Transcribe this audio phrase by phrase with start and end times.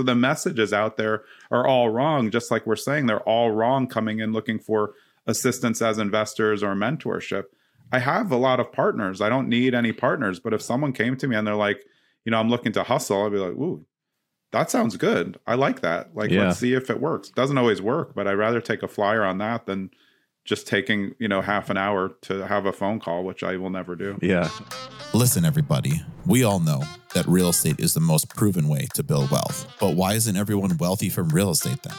[0.00, 3.86] So the messages out there are all wrong, just like we're saying they're all wrong
[3.86, 4.94] coming in looking for
[5.26, 7.44] assistance as investors or mentorship.
[7.92, 9.20] I have a lot of partners.
[9.20, 10.40] I don't need any partners.
[10.40, 11.84] But if someone came to me and they're like,
[12.24, 13.84] you know, I'm looking to hustle, I'd be like, ooh,
[14.52, 15.38] that sounds good.
[15.46, 16.16] I like that.
[16.16, 16.44] Like, Yeah.
[16.46, 17.28] let's see if it works.
[17.28, 19.90] Doesn't always work, but I'd rather take a flyer on that than
[20.44, 23.70] just taking, you know, half an hour to have a phone call, which I will
[23.70, 24.18] never do.
[24.22, 24.48] Yeah.
[25.12, 26.82] Listen, everybody, we all know
[27.14, 29.66] that real estate is the most proven way to build wealth.
[29.80, 31.94] But why isn't everyone wealthy from real estate then?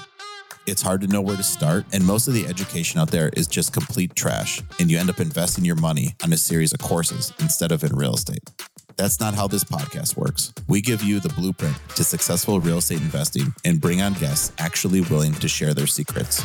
[0.67, 3.47] It's hard to know where to start, and most of the education out there is
[3.47, 7.33] just complete trash, and you end up investing your money on a series of courses
[7.39, 8.47] instead of in real estate.
[8.95, 10.53] That's not how this podcast works.
[10.67, 15.01] We give you the blueprint to successful real estate investing and bring on guests actually
[15.01, 16.43] willing to share their secrets.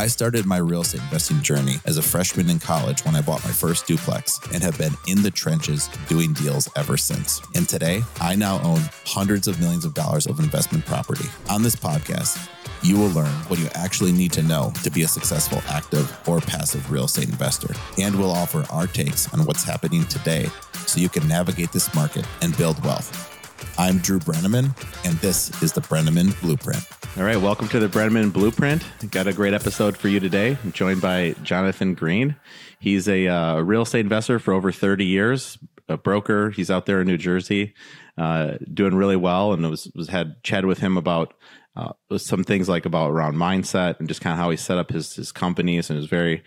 [0.00, 3.44] I started my real estate investing journey as a freshman in college when I bought
[3.44, 7.42] my first duplex and have been in the trenches doing deals ever since.
[7.54, 11.26] And today, I now own hundreds of millions of dollars of investment property.
[11.50, 12.48] On this podcast,
[12.82, 16.40] you will learn what you actually need to know to be a successful active or
[16.40, 17.74] passive real estate investor.
[17.98, 20.48] And we'll offer our takes on what's happening today
[20.86, 23.29] so you can navigate this market and build wealth.
[23.78, 26.86] I'm Drew Breneman, and this is the Breneman Blueprint.
[27.16, 27.40] All right.
[27.40, 28.84] Welcome to the Breneman Blueprint.
[29.10, 30.56] Got a great episode for you today.
[30.62, 32.36] I'm joined by Jonathan Greene.
[32.78, 36.50] He's a uh, real estate investor for over 30 years, a broker.
[36.50, 37.74] He's out there in New Jersey,
[38.16, 39.52] uh, doing really well.
[39.52, 41.34] And was, was had chatted with him about
[41.76, 44.90] uh, some things like about around mindset and just kind of how he set up
[44.90, 45.90] his his companies.
[45.90, 46.42] And it was very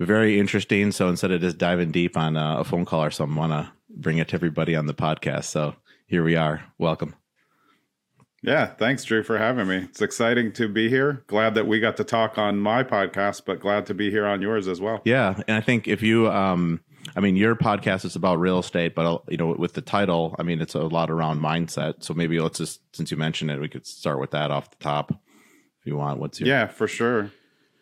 [0.00, 0.92] very interesting.
[0.92, 3.52] So instead of just diving deep on uh, a phone call or something, I want
[3.52, 5.44] to bring it to everybody on the podcast.
[5.44, 6.64] So here we are.
[6.78, 7.14] Welcome.
[8.42, 9.76] Yeah, thanks, Drew, for having me.
[9.76, 11.24] It's exciting to be here.
[11.28, 14.42] Glad that we got to talk on my podcast, but glad to be here on
[14.42, 15.00] yours as well.
[15.06, 16.80] Yeah, and I think if you, um,
[17.16, 20.36] I mean, your podcast is about real estate, but uh, you know, with the title,
[20.38, 22.04] I mean, it's a lot around mindset.
[22.04, 24.76] So maybe let's just, since you mentioned it, we could start with that off the
[24.76, 26.20] top, if you want.
[26.20, 26.48] What's your?
[26.50, 27.30] Yeah, for sure.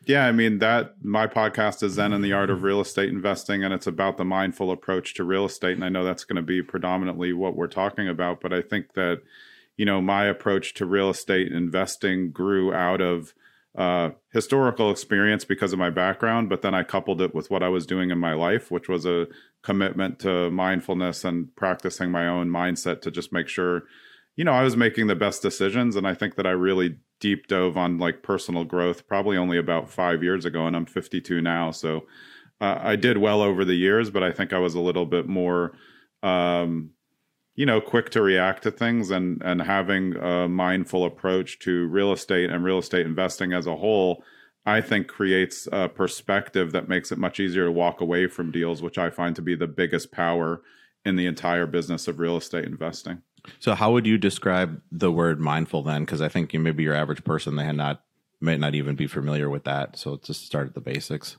[0.05, 3.63] Yeah, I mean that my podcast is Zen and the Art of Real Estate Investing,
[3.63, 5.77] and it's about the mindful approach to real estate.
[5.77, 8.95] And I know that's going to be predominantly what we're talking about, but I think
[8.95, 9.23] that
[9.77, 13.33] you know my approach to real estate investing grew out of
[13.77, 17.69] uh, historical experience because of my background, but then I coupled it with what I
[17.69, 19.29] was doing in my life, which was a
[19.63, 23.85] commitment to mindfulness and practicing my own mindset to just make sure,
[24.37, 25.97] you know, I was making the best decisions.
[25.97, 29.89] And I think that I really deep dove on like personal growth probably only about
[29.89, 31.71] five years ago, and I'm 52 now.
[31.71, 32.07] So
[32.61, 35.29] uh, I did well over the years, but I think I was a little bit
[35.29, 35.73] more.
[36.23, 36.91] Um,
[37.55, 42.13] you know quick to react to things and and having a mindful approach to real
[42.13, 44.25] estate and real estate investing as a whole
[44.65, 48.81] i think creates a perspective that makes it much easier to walk away from deals
[48.81, 50.63] which i find to be the biggest power
[51.05, 53.21] in the entire business of real estate investing
[53.59, 56.05] So how would you describe the word mindful then?
[56.05, 58.03] Because I think you maybe your average person they had not
[58.41, 59.97] might not even be familiar with that.
[59.97, 61.37] So just start at the basics.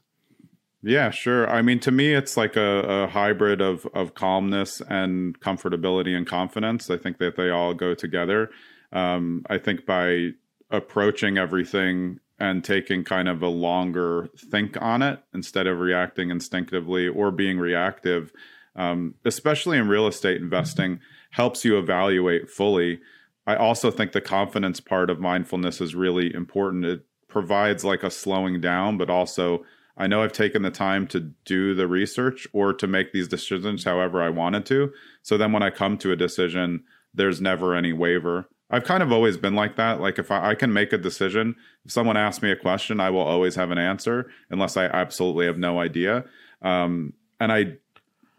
[0.81, 1.49] Yeah, sure.
[1.49, 6.27] I mean, to me, it's like a, a hybrid of of calmness and comfortability and
[6.27, 6.89] confidence.
[6.89, 8.49] I think that they all go together.
[8.91, 10.31] Um, I think by
[10.69, 17.07] approaching everything and taking kind of a longer think on it instead of reacting instinctively
[17.07, 18.33] or being reactive,
[18.75, 20.99] um, especially in real estate investing,
[21.33, 23.01] helps you evaluate fully.
[23.45, 26.85] I also think the confidence part of mindfulness is really important.
[26.85, 29.65] It provides like a slowing down, but also
[29.97, 33.83] I know I've taken the time to do the research or to make these decisions
[33.83, 34.93] however I wanted to.
[35.23, 36.83] So then when I come to a decision,
[37.13, 38.47] there's never any waiver.
[38.69, 40.01] I've kind of always been like that.
[40.01, 43.09] Like if I, I can make a decision, if someone asks me a question, I
[43.09, 46.25] will always have an answer unless I absolutely have no idea.
[46.61, 47.77] Um, and I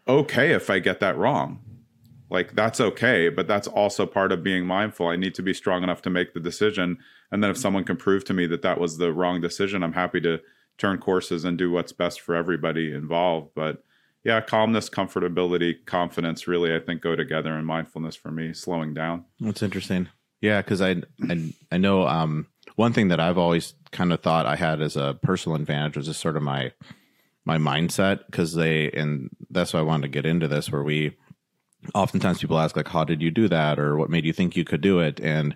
[0.07, 1.59] okay if I get that wrong.
[2.29, 5.07] Like that's okay, but that's also part of being mindful.
[5.07, 6.97] I need to be strong enough to make the decision.
[7.31, 9.93] And then if someone can prove to me that that was the wrong decision, I'm
[9.93, 10.39] happy to
[10.77, 13.51] turn courses and do what's best for everybody involved.
[13.55, 13.83] But
[14.23, 17.53] yeah, calmness, comfortability, confidence really, I think, go together.
[17.53, 19.25] And mindfulness for me, slowing down.
[19.39, 20.09] That's interesting.
[20.41, 24.45] Yeah, because I, I I know um, one thing that I've always kind of thought
[24.45, 26.71] I had as a personal advantage was just sort of my
[27.45, 31.15] my mindset because they and that's why I wanted to get into this where we
[31.93, 34.65] oftentimes people ask like how did you do that or what made you think you
[34.65, 35.19] could do it?
[35.19, 35.55] And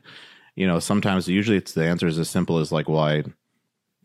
[0.56, 3.24] you know sometimes usually it's the answer is as simple as like well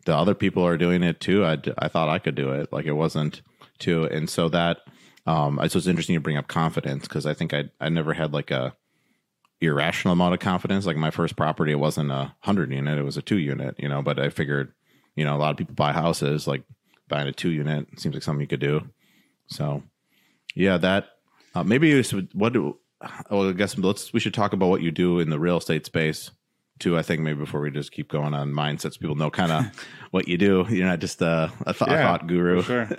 [0.05, 1.43] the other people are doing it too.
[1.43, 2.71] I, I thought I could do it.
[2.71, 3.41] Like it wasn't
[3.79, 4.05] too.
[4.05, 4.77] And so that
[5.27, 8.31] um so it's interesting to bring up confidence because I think I I never had
[8.31, 8.73] like a
[9.59, 10.85] irrational amount of confidence.
[10.85, 12.97] Like my first property it wasn't a hundred unit.
[12.97, 14.71] It was a two unit you know but I figured
[15.15, 16.63] you know a lot of people buy houses like
[17.07, 18.81] buying a two unit seems like something you could do.
[19.47, 19.83] So
[20.53, 21.09] yeah that
[21.55, 22.77] uh, maybe it's what do
[23.29, 25.85] well, I guess let's we should talk about what you do in the real estate
[25.85, 26.31] space
[26.79, 26.97] too.
[26.97, 29.65] I think maybe before we just keep going on mindsets, people know kind of
[30.11, 30.65] what you do.
[30.69, 32.61] You're not just a, a, th- Yeah, a thought guru.
[32.61, 32.89] sure.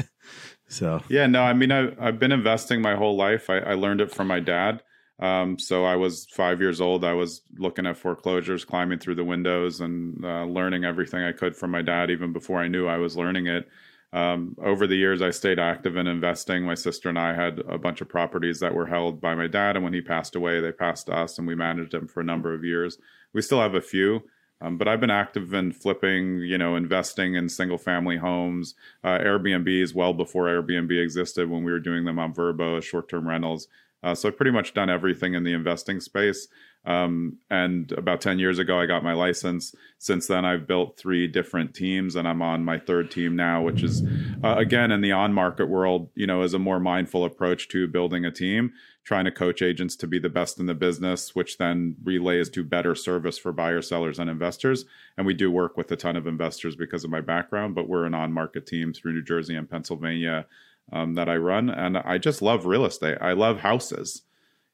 [0.69, 3.49] So Yeah, no, I mean, I, I've been investing my whole life.
[3.51, 4.83] I, I learned it from my dad.
[5.21, 7.05] Um, so I was five years old.
[7.05, 11.55] I was looking at foreclosures, climbing through the windows, and uh, learning everything I could
[11.57, 13.69] from my dad, even before I knew I was learning it.
[14.13, 16.65] Um, over the years, I stayed active in investing.
[16.65, 19.77] My sister and I had a bunch of properties that were held by my dad,
[19.77, 22.25] and when he passed away, they passed to us, and we managed them for a
[22.25, 22.99] number of years.
[23.33, 24.23] We still have a few.
[24.61, 28.75] Um, but I've been active in flipping, you know, investing in single family homes,
[29.05, 33.29] uh, Airbnbs well before Airbnb existed when we were doing them on Vrbo, short term
[33.29, 33.69] rentals.
[34.03, 36.49] Uh, so I've pretty much done everything in the investing space.
[36.87, 39.75] Um, and about 10 years ago, I got my license.
[39.99, 43.83] Since then, I've built three different teams, and I'm on my third team now, which
[43.83, 44.05] is,
[44.45, 47.89] uh, again, in the on market world, you know, is a more mindful approach to
[47.89, 48.73] building a team,
[49.03, 52.63] trying to coach agents to be the best in the business, which then relays to
[52.63, 54.85] better service for buyers, sellers, and investors.
[55.17, 58.07] And we do work with a ton of investors because of my background, but we're
[58.07, 60.47] an on market team through New Jersey and Pennsylvania
[60.93, 61.71] um, that I run.
[61.71, 63.19] And I just love real estate.
[63.21, 64.23] I love houses.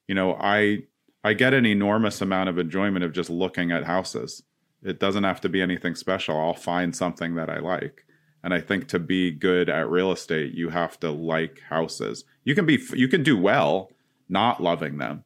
[0.08, 0.84] You know, I
[1.24, 4.42] I get an enormous amount of enjoyment of just looking at houses.
[4.82, 6.38] It doesn't have to be anything special.
[6.38, 8.04] I'll find something that I like.
[8.42, 12.24] And I think to be good at real estate, you have to like houses.
[12.44, 13.90] You can be you can do well
[14.28, 15.24] not loving them.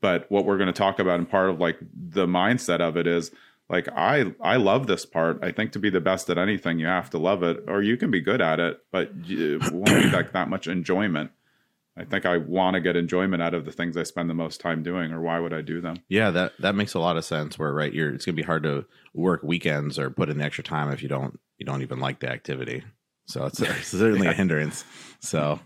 [0.00, 3.06] But what we're going to talk about and part of like the mindset of it
[3.06, 3.30] is
[3.68, 5.38] like I I love this part.
[5.42, 7.96] I think to be the best at anything, you have to love it, or you
[7.96, 11.30] can be good at it, but you it won't be like that much enjoyment.
[11.98, 14.60] I think I want to get enjoyment out of the things I spend the most
[14.60, 15.96] time doing, or why would I do them?
[16.08, 17.58] yeah, that that makes a lot of sense.
[17.58, 18.84] Where right, you're it's gonna be hard to
[19.14, 22.20] work weekends or put in the extra time if you don't you don't even like
[22.20, 22.84] the activity.
[23.26, 24.84] So it's, it's certainly a hindrance.
[25.20, 25.58] So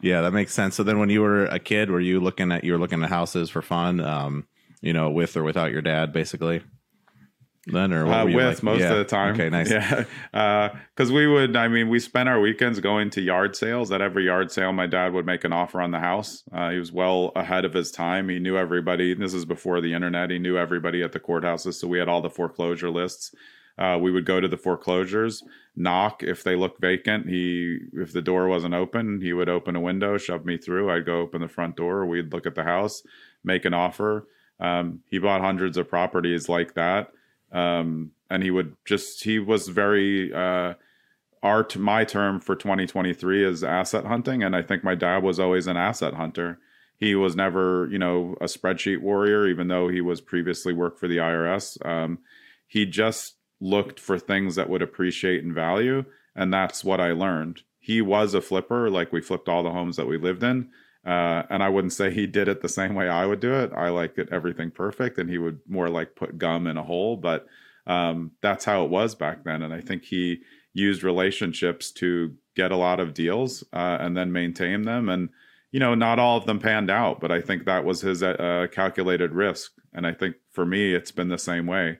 [0.00, 0.74] yeah, that makes sense.
[0.74, 3.08] So then, when you were a kid, were you looking at you were looking at
[3.08, 4.00] houses for fun?
[4.00, 4.46] Um,
[4.80, 6.62] you know, with or without your dad, basically.
[7.72, 8.62] Then or what Uh, with like?
[8.62, 8.92] most Yeah.
[8.92, 9.34] of the time.
[9.34, 9.70] Okay, nice.
[9.70, 10.04] Yeah,
[10.94, 11.56] because we would.
[11.56, 13.92] I mean, we spent our weekends going to yard sales.
[13.92, 16.44] At every yard sale, my dad would make an offer on the house.
[16.52, 18.28] Uh, he was well ahead of his time.
[18.28, 19.14] He knew everybody.
[19.14, 20.30] This is before the internet.
[20.30, 23.34] He knew everybody at the courthouses, so we had all the foreclosure lists.
[23.78, 25.44] Uh, we would go to the foreclosures,
[25.76, 27.28] knock if they looked vacant.
[27.28, 30.90] He, if the door wasn't open, he would open a window, shove me through.
[30.90, 32.04] I'd go open the front door.
[32.04, 33.04] We'd look at the house,
[33.44, 34.26] make an offer.
[34.58, 37.12] Um, he bought hundreds of properties like that
[37.52, 40.74] um, and he would just he was very uh,
[41.42, 45.66] our my term for 2023 is asset hunting, and I think my dad was always
[45.66, 46.58] an asset hunter.
[46.96, 51.06] He was never, you know, a spreadsheet warrior, even though he was previously worked for
[51.06, 51.84] the IRS.
[51.86, 52.18] Um,
[52.66, 56.04] he just looked for things that would appreciate in value,
[56.34, 57.62] and that's what I learned.
[57.78, 60.70] He was a flipper, like we flipped all the homes that we lived in.
[61.06, 63.72] Uh, and I wouldn't say he did it the same way I would do it.
[63.74, 67.16] I like it everything perfect, and he would more like put gum in a hole.
[67.16, 67.46] But
[67.86, 69.62] um, that's how it was back then.
[69.62, 70.42] And I think he
[70.74, 75.08] used relationships to get a lot of deals uh, and then maintain them.
[75.08, 75.30] And
[75.70, 78.66] you know, not all of them panned out, but I think that was his uh,
[78.72, 79.72] calculated risk.
[79.92, 81.98] And I think for me, it's been the same way.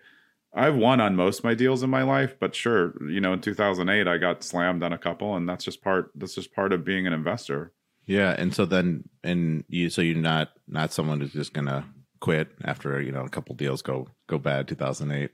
[0.54, 3.40] I've won on most of my deals in my life, but sure, you know, in
[3.40, 6.10] 2008, I got slammed on a couple, and that's just part.
[6.14, 7.72] That's just part of being an investor.
[8.08, 11.84] Yeah, and so then and you so you're not not someone who's just gonna
[12.20, 15.30] quit after you know a couple deals go go bad 2008.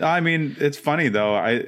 [0.00, 1.34] I mean, it's funny though.
[1.34, 1.64] I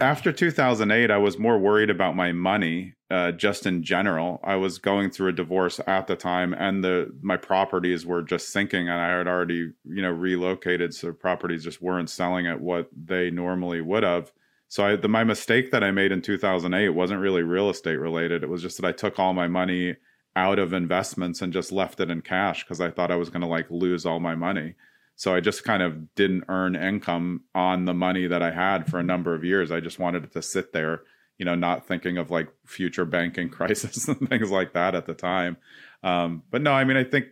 [0.00, 4.40] after 2008, I was more worried about my money, uh, just in general.
[4.42, 8.48] I was going through a divorce at the time, and the my properties were just
[8.48, 12.88] sinking, and I had already, you know, relocated, so properties just weren't selling at what
[12.92, 14.32] they normally would have.
[14.70, 18.44] So I, the, my mistake that I made in 2008 wasn't really real estate related.
[18.44, 19.96] It was just that I took all my money
[20.36, 23.40] out of investments and just left it in cash because I thought I was going
[23.40, 24.76] to like lose all my money.
[25.16, 29.00] So I just kind of didn't earn income on the money that I had for
[29.00, 29.72] a number of years.
[29.72, 31.02] I just wanted it to sit there,
[31.36, 35.14] you know, not thinking of like future banking crisis and things like that at the
[35.14, 35.56] time.
[36.04, 37.26] Um, but no, I mean, I think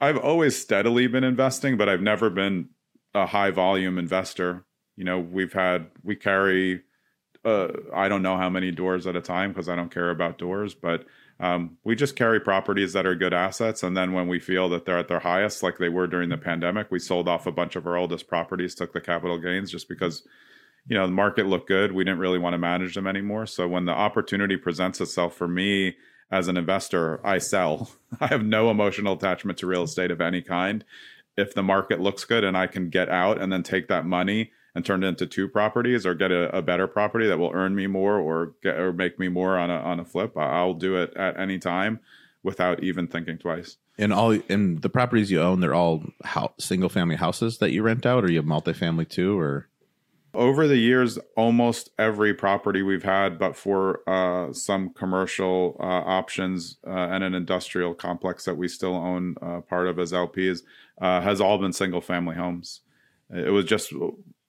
[0.00, 2.68] I've always steadily been investing, but I've never been
[3.12, 4.64] a high volume investor.
[4.98, 6.82] You know, we've had, we carry,
[7.44, 10.38] uh, I don't know how many doors at a time because I don't care about
[10.38, 11.06] doors, but
[11.38, 13.84] um, we just carry properties that are good assets.
[13.84, 16.36] And then when we feel that they're at their highest, like they were during the
[16.36, 19.88] pandemic, we sold off a bunch of our oldest properties, took the capital gains just
[19.88, 20.26] because,
[20.88, 21.92] you know, the market looked good.
[21.92, 23.46] We didn't really want to manage them anymore.
[23.46, 25.94] So when the opportunity presents itself for me
[26.28, 27.88] as an investor, I sell.
[28.20, 30.84] I have no emotional attachment to real estate of any kind.
[31.36, 34.50] If the market looks good and I can get out and then take that money
[34.78, 37.74] and turn it into two properties or get a, a, better property that will earn
[37.74, 40.94] me more or get or make me more on a on a flip, I'll do
[40.94, 41.98] it at any time.
[42.44, 43.76] without even thinking twice.
[43.98, 47.82] And all and the properties you own, they're all house, single family houses that you
[47.82, 49.68] rent out, or you have multifamily too, or
[50.32, 56.76] over the years, almost every property we've had, but for uh, some commercial uh, options
[56.86, 60.62] uh, and an industrial complex that we still own uh, part of as LPs,
[61.00, 62.82] uh, has all been single family homes.
[63.30, 63.92] It was just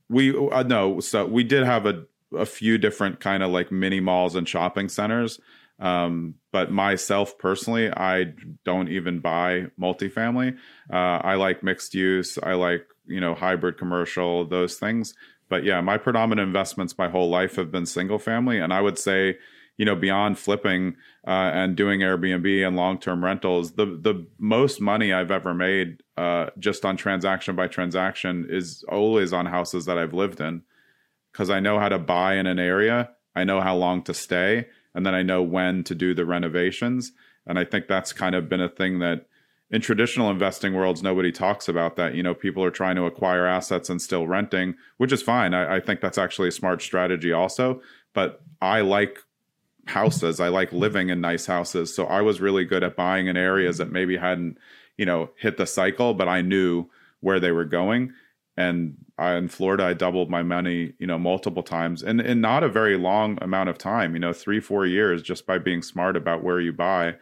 [0.10, 4.00] we uh, no, so we did have a a few different kind of like mini
[4.00, 5.40] malls and shopping centers.
[5.80, 8.34] Um, but myself personally, I
[8.66, 10.58] don't even buy multifamily.
[10.92, 12.38] Uh, I like mixed use.
[12.42, 15.14] I like you know hybrid commercial those things
[15.50, 18.98] but yeah, my predominant investments my whole life have been single family, and I would
[19.00, 19.40] say,
[19.80, 24.82] you know, beyond flipping uh, and doing Airbnb and long term rentals, the the most
[24.82, 29.98] money I've ever made uh, just on transaction by transaction is always on houses that
[29.98, 30.64] I've lived in,
[31.32, 34.68] because I know how to buy in an area, I know how long to stay,
[34.94, 37.14] and then I know when to do the renovations,
[37.48, 39.28] and I think that's kind of been a thing that
[39.72, 42.16] in traditional investing worlds, nobody talks about that.
[42.16, 45.54] You know, people are trying to acquire assets and still renting, which is fine.
[45.54, 47.82] I, I, think that's actually a smart strategy, also.
[48.16, 49.20] But I like
[49.90, 50.40] houses.
[50.40, 51.94] I like living in nice houses.
[51.94, 54.58] So I was really good at buying in areas that maybe hadn't,
[54.98, 56.86] you know, hit the cycle, but I knew
[57.20, 58.14] where they were going.
[58.56, 62.64] And I, in Florida, I doubled my money, you know, multiple times, and in not
[62.64, 64.14] a very long amount of time.
[64.14, 67.16] You know, three, four years, just by being smart about where you buy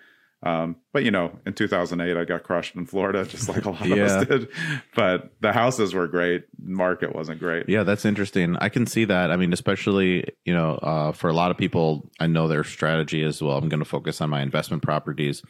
[0.43, 3.87] um, but you know, in 2008, I got crushed in Florida, just like a lot
[3.87, 3.95] yeah.
[3.95, 4.47] of us did.
[4.95, 6.45] But the houses were great.
[6.59, 7.67] Market wasn't great.
[7.67, 8.55] Yeah, that's interesting.
[8.57, 9.31] I can see that.
[9.31, 13.23] I mean, especially you know, uh, for a lot of people, I know their strategy
[13.23, 13.57] is well.
[13.57, 15.41] I'm going to focus on my investment properties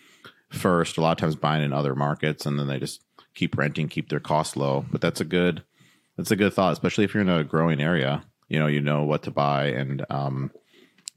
[0.50, 0.98] first.
[0.98, 3.02] A lot of times, buying in other markets, and then they just
[3.36, 4.86] keep renting, keep their costs low.
[4.90, 5.64] But that's a good,
[6.16, 8.24] that's a good thought, especially if you're in a growing area.
[8.48, 10.52] You know, you know what to buy, and um,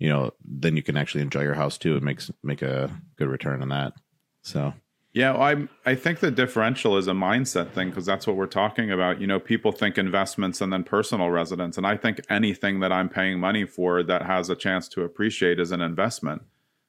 [0.01, 1.95] you know, then you can actually enjoy your house too.
[1.95, 3.93] It makes make a good return on that.
[4.43, 4.73] So
[5.13, 8.47] yeah, well, I I think the differential is a mindset thing because that's what we're
[8.47, 9.21] talking about.
[9.21, 13.09] You know, people think investments and then personal residence, and I think anything that I'm
[13.11, 16.43] paying money for that has a chance to appreciate is an investment.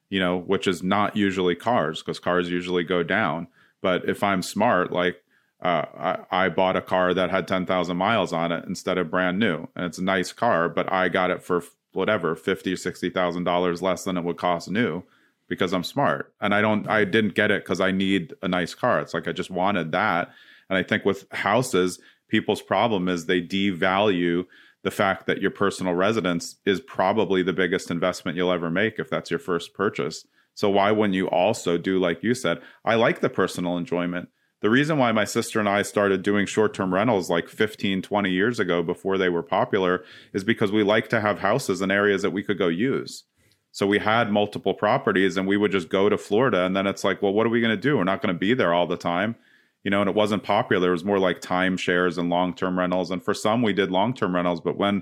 [0.09, 3.47] You know, which is not usually cars because cars usually go down.
[3.81, 5.21] But if I'm smart, like
[5.61, 5.85] uh,
[6.31, 9.67] I, I, bought a car that had 10,000 miles on it instead of brand new.
[9.75, 11.63] And it's a nice car, but I got it for
[11.93, 15.03] whatever fifty sixty thousand dollars less than it would cost new
[15.47, 18.73] because I'm smart and I don't I didn't get it because I need a nice
[18.73, 19.01] car.
[19.01, 20.31] It's like I just wanted that.
[20.69, 24.45] And I think with houses, people's problem is they devalue
[24.83, 29.09] the fact that your personal residence is probably the biggest investment you'll ever make if
[29.09, 30.25] that's your first purchase.
[30.53, 32.61] So why wouldn't you also do like you said?
[32.83, 34.29] I like the personal enjoyment
[34.61, 38.29] the reason why my sister and I started doing short term rentals like 15, 20
[38.29, 40.03] years ago before they were popular
[40.33, 43.23] is because we like to have houses in areas that we could go use.
[43.71, 46.65] So we had multiple properties and we would just go to Florida.
[46.65, 47.97] And then it's like, well, what are we going to do?
[47.97, 49.35] We're not going to be there all the time.
[49.83, 50.89] You know, and it wasn't popular.
[50.89, 53.09] It was more like timeshares and long term rentals.
[53.09, 54.61] And for some, we did long term rentals.
[54.61, 55.01] But when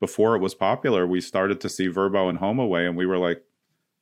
[0.00, 3.42] before it was popular, we started to see Vrbo and HomeAway, and we were like,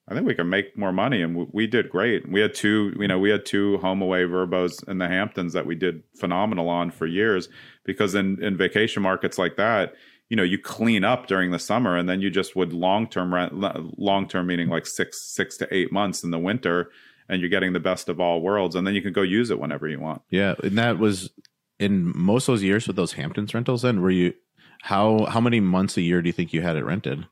[0.06, 2.28] I think we can make more money, and we, did great.
[2.28, 5.64] We had two, you know, we had two home away Vrbos in the Hamptons that
[5.64, 7.48] we did phenomenal on for years.
[7.84, 9.94] Because in in vacation markets like that,
[10.28, 13.32] you know, you clean up during the summer, and then you just would long term
[13.32, 13.54] rent,
[13.98, 16.90] long term meaning like six six to eight months in the winter,
[17.28, 19.58] and you're getting the best of all worlds, and then you can go use it
[19.58, 20.20] whenever you want.
[20.28, 21.30] Yeah, and that was
[21.78, 23.82] in most of those years with those Hamptons rentals.
[23.82, 24.34] Then were you
[24.82, 27.26] how how many months a year do you think you had it rented?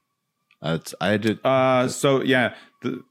[0.62, 1.44] That's I did.
[1.44, 3.02] Uh, so yeah, the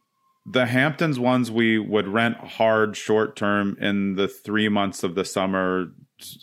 [0.46, 5.26] the Hamptons ones we would rent hard short term in the three months of the
[5.26, 5.88] summer,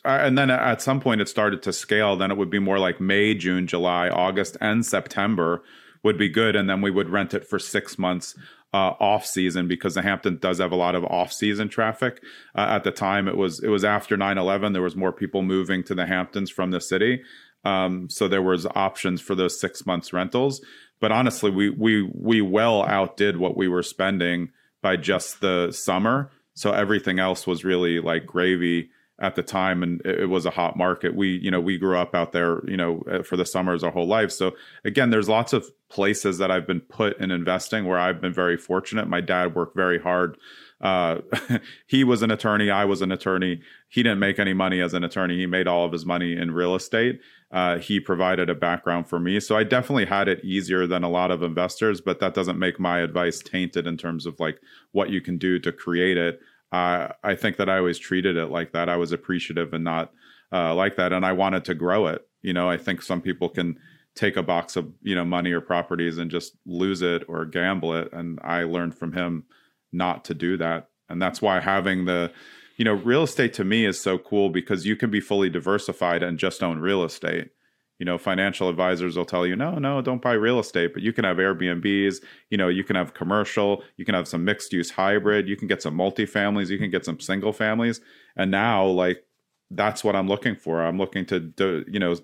[0.05, 2.17] uh, and then at some point it started to scale.
[2.17, 5.63] Then it would be more like May, June, July, August, and September
[6.05, 8.37] would be good, and then we would rent it for six months
[8.75, 12.23] uh, off season because the Hampton does have a lot of off season traffic.
[12.55, 14.75] Uh, at the time, it was it was after 9-11.
[14.75, 17.23] There was more people moving to the Hamptons from the city,
[17.65, 20.61] um, so there was options for those six months rentals
[21.01, 24.51] but honestly, we we we well outdid what we were spending
[24.83, 26.31] by just the summer.
[26.55, 28.91] So everything else was really like gravy
[29.21, 31.15] at the time, and it, it was a hot market.
[31.15, 33.91] We you know we grew up out there, you know, uh, for the summers our
[33.91, 34.33] whole life.
[34.33, 34.53] So
[34.85, 38.57] again, there's lots of places that I've been put in investing where I've been very
[38.57, 39.09] fortunate.
[39.09, 40.37] My dad worked very hard
[40.81, 41.19] uh,
[41.87, 42.71] he was an attorney.
[42.71, 43.61] I was an attorney.
[43.89, 45.37] He didn't make any money as an attorney.
[45.37, 47.21] He made all of his money in real estate.
[47.51, 49.41] Uh, he provided a background for me.
[49.41, 52.79] So I definitely had it easier than a lot of investors, but that doesn't make
[52.79, 54.61] my advice tainted in terms of like
[54.93, 56.41] what you can do to create it.
[56.73, 58.91] Uh, I think that I always treated it like that.
[58.91, 60.13] I was appreciative and not
[60.53, 61.13] uh, like that.
[61.15, 62.27] And I wanted to grow it.
[62.43, 63.79] You know, I think some people can
[64.15, 67.95] take a box of, you know, money or properties and just lose it or gamble
[67.95, 68.13] it.
[68.13, 69.45] And I learned from him
[69.91, 70.89] not to do that.
[71.09, 72.31] And that's why having the,
[72.79, 76.23] you know, real estate to me is so cool because you can be fully diversified
[76.23, 77.51] and just own real estate.
[77.99, 81.13] You know, financial advisors will tell you, no, no, don't buy real estate, but you
[81.13, 84.93] can have Airbnbs, you know, you can have commercial, you can have some mixed use
[84.93, 88.01] hybrid, you can get some multifamilies, you can get some single families.
[88.37, 89.25] And now, like,
[89.73, 90.81] that's what I'm looking for.
[90.81, 92.15] I'm looking to, do, you know,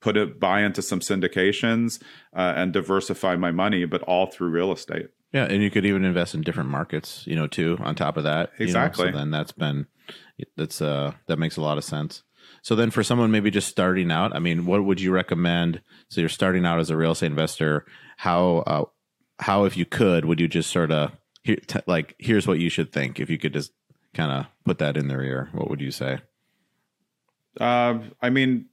[0.00, 2.02] put it buy into some syndications
[2.34, 5.08] uh, and diversify my money, but all through real estate.
[5.36, 7.76] Yeah, and you could even invest in different markets, you know, too.
[7.82, 9.04] On top of that, exactly.
[9.04, 9.86] You know, so then that's been
[10.56, 12.22] that's uh that makes a lot of sense.
[12.62, 15.82] So then, for someone maybe just starting out, I mean, what would you recommend?
[16.08, 17.84] So you're starting out as a real estate investor.
[18.16, 18.84] How uh,
[19.38, 21.12] how if you could, would you just sort of
[21.42, 23.72] here, t- like here's what you should think if you could just
[24.14, 25.50] kind of put that in their ear?
[25.52, 26.20] What would you say?
[27.60, 28.70] Uh, I mean,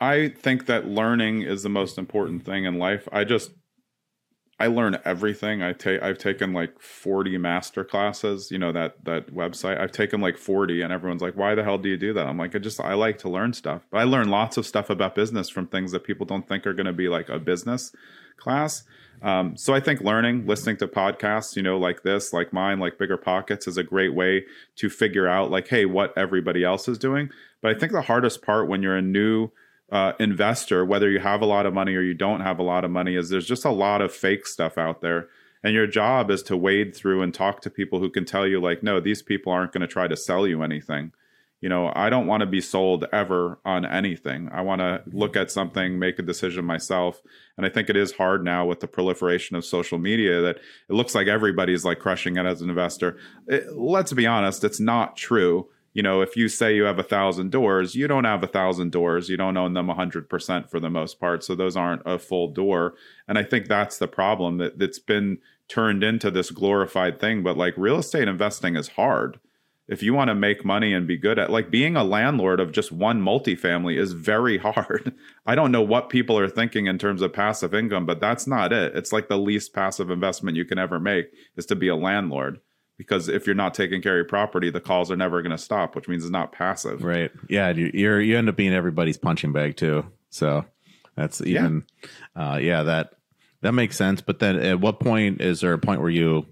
[0.00, 3.08] I think that learning is the most important thing in life.
[3.10, 3.50] I just
[4.58, 5.62] I learn everything.
[5.62, 9.78] I take I've taken like 40 master classes, you know, that that website.
[9.78, 12.38] I've taken like 40 and everyone's like, "Why the hell do you do that?" I'm
[12.38, 15.14] like, "I just I like to learn stuff." But I learn lots of stuff about
[15.14, 17.92] business from things that people don't think are going to be like a business
[18.38, 18.84] class.
[19.22, 22.98] Um, so I think learning, listening to podcasts, you know, like this, like mine, like
[22.98, 24.44] BiggerPockets is a great way
[24.76, 27.30] to figure out like, hey, what everybody else is doing.
[27.62, 29.50] But I think the hardest part when you're a new
[29.90, 32.84] uh, investor, whether you have a lot of money or you don't have a lot
[32.84, 35.28] of money, is there's just a lot of fake stuff out there.
[35.62, 38.60] And your job is to wade through and talk to people who can tell you,
[38.60, 41.12] like, no, these people aren't going to try to sell you anything.
[41.60, 44.50] You know, I don't want to be sold ever on anything.
[44.52, 47.22] I want to look at something, make a decision myself.
[47.56, 50.92] And I think it is hard now with the proliferation of social media that it
[50.92, 53.16] looks like everybody's like crushing it as an investor.
[53.46, 57.02] It, let's be honest, it's not true you know, if you say you have a
[57.02, 59.30] thousand doors, you don't have a thousand doors.
[59.30, 61.42] You don't own them 100% for the most part.
[61.42, 62.96] So those aren't a full door.
[63.26, 65.38] And I think that's the problem that that's been
[65.68, 67.42] turned into this glorified thing.
[67.42, 69.40] But like real estate investing is hard.
[69.88, 72.72] If you want to make money and be good at like being a landlord of
[72.72, 75.14] just one multifamily is very hard.
[75.46, 78.70] I don't know what people are thinking in terms of passive income, but that's not
[78.70, 78.94] it.
[78.94, 82.60] It's like the least passive investment you can ever make is to be a landlord
[82.98, 85.58] because if you're not taking care of your property, the calls are never going to
[85.58, 87.02] stop, which means it's not passive.
[87.02, 87.30] Right.
[87.48, 87.70] Yeah.
[87.70, 90.10] You're, you end up being everybody's punching bag too.
[90.30, 90.64] So
[91.14, 91.84] that's even,
[92.34, 92.54] yeah.
[92.54, 93.12] Uh, yeah, that,
[93.60, 94.20] that makes sense.
[94.22, 96.46] But then at what point is there a point where you,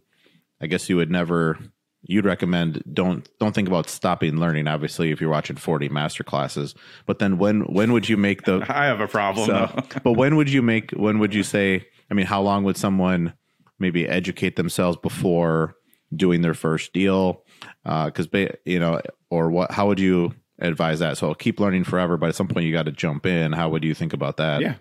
[0.61, 1.59] I guess you would never,
[2.03, 4.69] you'd recommend don't, don't think about stopping learning.
[4.69, 6.75] Obviously, if you're watching 40 master classes,
[7.07, 9.47] but then when, when would you make the, I have a problem.
[9.47, 12.77] So, but when would you make, when would you say, I mean, how long would
[12.77, 13.33] someone
[13.79, 15.77] maybe educate themselves before,
[16.17, 17.43] doing their first deal
[17.85, 19.01] because uh, you know
[19.31, 21.19] or what how would you advise that?
[21.19, 23.53] So I'll keep learning forever but at some point you got to jump in.
[23.53, 24.61] How would you think about that?
[24.61, 24.75] Yeah.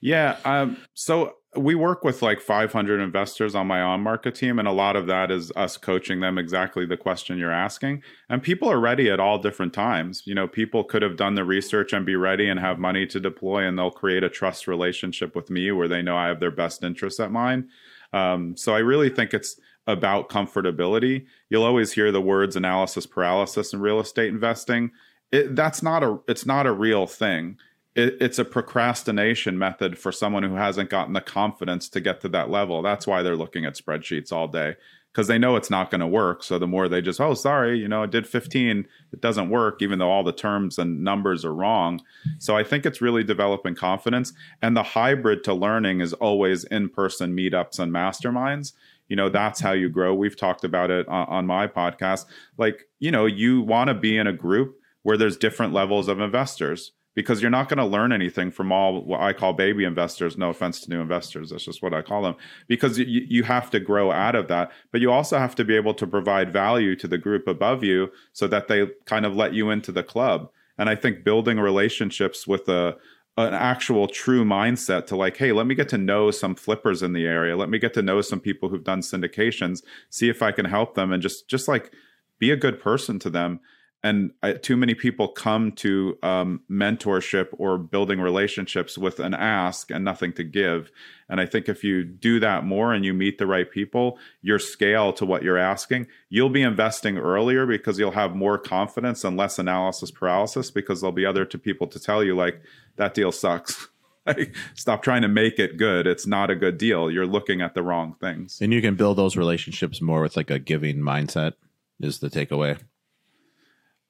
[0.00, 4.66] Yeah um, so we work with like 500 investors on my on market team and
[4.66, 8.02] a lot of that is us coaching them exactly the question you're asking.
[8.30, 10.22] And people are ready at all different times.
[10.24, 13.20] You know people could have done the research and be ready and have money to
[13.20, 16.50] deploy and they'll create a trust relationship with me where they know i have their
[16.50, 17.68] best interests at mind.
[18.14, 21.26] Um, so i really think it's about comfortability.
[21.50, 24.90] You'll always hear the words analysis paralysis in real estate investing.
[25.30, 27.58] It, that's not a it's not a real thing.
[27.94, 32.28] It, it's a procrastination method for someone who hasn't gotten the confidence to get to
[32.30, 32.82] that level.
[32.82, 34.76] That's why they're looking at spreadsheets all day
[35.12, 36.42] because they know it's not going to work.
[36.42, 39.82] So the more they just, oh, sorry, you know, I did 15, it doesn't work,
[39.82, 42.00] even though all the terms and numbers are wrong.
[42.38, 44.32] So I think it's really developing confidence.
[44.62, 48.72] And the hybrid to learning is always in person meetups and masterminds
[49.08, 52.26] you know that's how you grow we've talked about it on, on my podcast
[52.58, 56.20] like you know you want to be in a group where there's different levels of
[56.20, 60.38] investors because you're not going to learn anything from all what I call baby investors.
[60.38, 62.36] No offense to new investors, that's just what I call them.
[62.68, 65.76] Because you, you have to grow out of that, but you also have to be
[65.76, 69.52] able to provide value to the group above you so that they kind of let
[69.52, 70.50] you into the club.
[70.78, 72.96] And I think building relationships with a
[73.36, 77.12] an actual true mindset to like hey let me get to know some flippers in
[77.12, 77.56] the area.
[77.56, 80.94] Let me get to know some people who've done syndications see if i can help
[80.94, 81.92] them and just just like
[82.38, 83.60] be a good person to them.
[84.04, 89.92] And I, too many people come to um, mentorship or building relationships with an ask
[89.92, 90.90] and nothing to give.
[91.28, 94.58] And i think if you do that more and you meet the right people your
[94.58, 99.34] scale to what you're asking you'll be investing earlier because you'll have more confidence and
[99.34, 102.60] less analysis paralysis because there'll be other to people to tell you like
[102.96, 103.88] that deal sucks.
[104.24, 106.06] Like, stop trying to make it good.
[106.06, 107.10] It's not a good deal.
[107.10, 108.60] You're looking at the wrong things.
[108.60, 111.54] And you can build those relationships more with like a giving mindset
[111.98, 112.78] is the takeaway.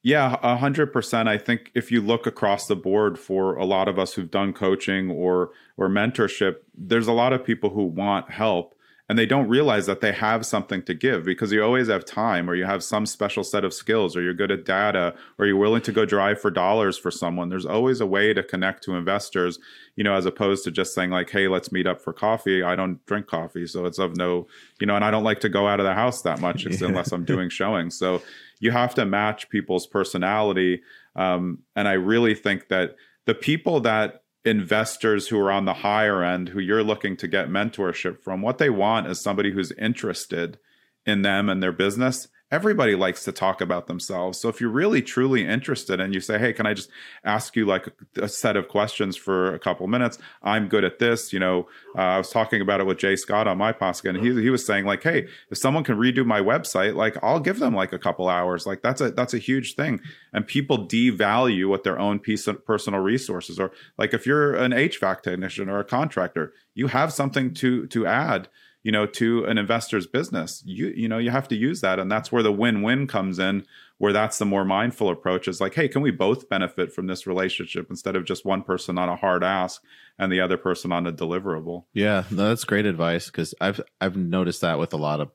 [0.03, 1.29] Yeah, a hundred percent.
[1.29, 4.53] I think if you look across the board for a lot of us who've done
[4.53, 8.75] coaching or or mentorship, there's a lot of people who want help
[9.13, 12.49] and they don't realize that they have something to give because you always have time
[12.49, 15.59] or you have some special set of skills or you're good at data or you're
[15.59, 17.51] willing to go drive for dollars for someone.
[17.51, 19.59] There's always a way to connect to investors
[19.97, 22.63] you know as opposed to just saying like hey let's meet up for coffee.
[22.63, 24.47] I don't drink coffee so it's of no
[24.81, 26.89] you know and i don't like to go out of the house that much yeah.
[26.89, 27.95] unless i'm doing showings.
[27.99, 28.23] So
[28.61, 30.81] you have to match people's personality
[31.17, 32.97] um, and i really think that
[33.27, 37.49] the people that investors who are on the higher end who you're looking to get
[37.49, 40.59] mentorship from what they want is somebody who's interested
[41.07, 44.39] in them and their business everybody likes to talk about themselves.
[44.39, 46.91] So if you're really truly interested and you say, "Hey, can I just
[47.25, 50.19] ask you like a, a set of questions for a couple minutes?
[50.43, 53.49] I'm good at this." You know, uh, I was talking about it with Jay Scott
[53.49, 56.41] on my podcast, and he he was saying like, "Hey, if someone can redo my
[56.41, 58.67] website, like I'll give them like a couple hours.
[58.67, 60.01] Like that's a that's a huge thing."
[60.33, 63.73] And people devalue what their own piece of personal resources are.
[63.97, 68.49] Like if you're an HVAC technician or a contractor, you have something to to add
[68.83, 71.99] you know to an investor's business you you know you have to use that.
[71.99, 73.67] And that's where the win-win comes in
[73.99, 77.27] where that's the more mindful approach is like hey can we both benefit from this
[77.27, 79.83] relationship instead of just one person on a hard ask
[80.19, 81.85] and the other person on a deliverable?
[81.93, 85.31] Yeah no, that's great advice because i've i've noticed that with a lot of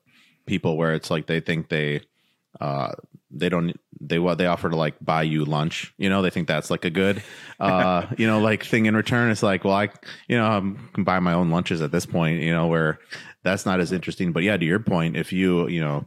[0.46, 2.00] people where it's like they think they
[2.60, 2.92] uh
[3.30, 6.48] they don't they what they offer to like buy you lunch you know they think
[6.48, 7.22] that's like a good
[7.60, 9.30] uh you know like thing in return.
[9.30, 9.90] It's like well i
[10.28, 10.60] you know i
[10.94, 12.98] can buy my own lunches at this point you know where
[13.48, 14.32] that's not as interesting.
[14.32, 16.06] But yeah, to your point, if you you know,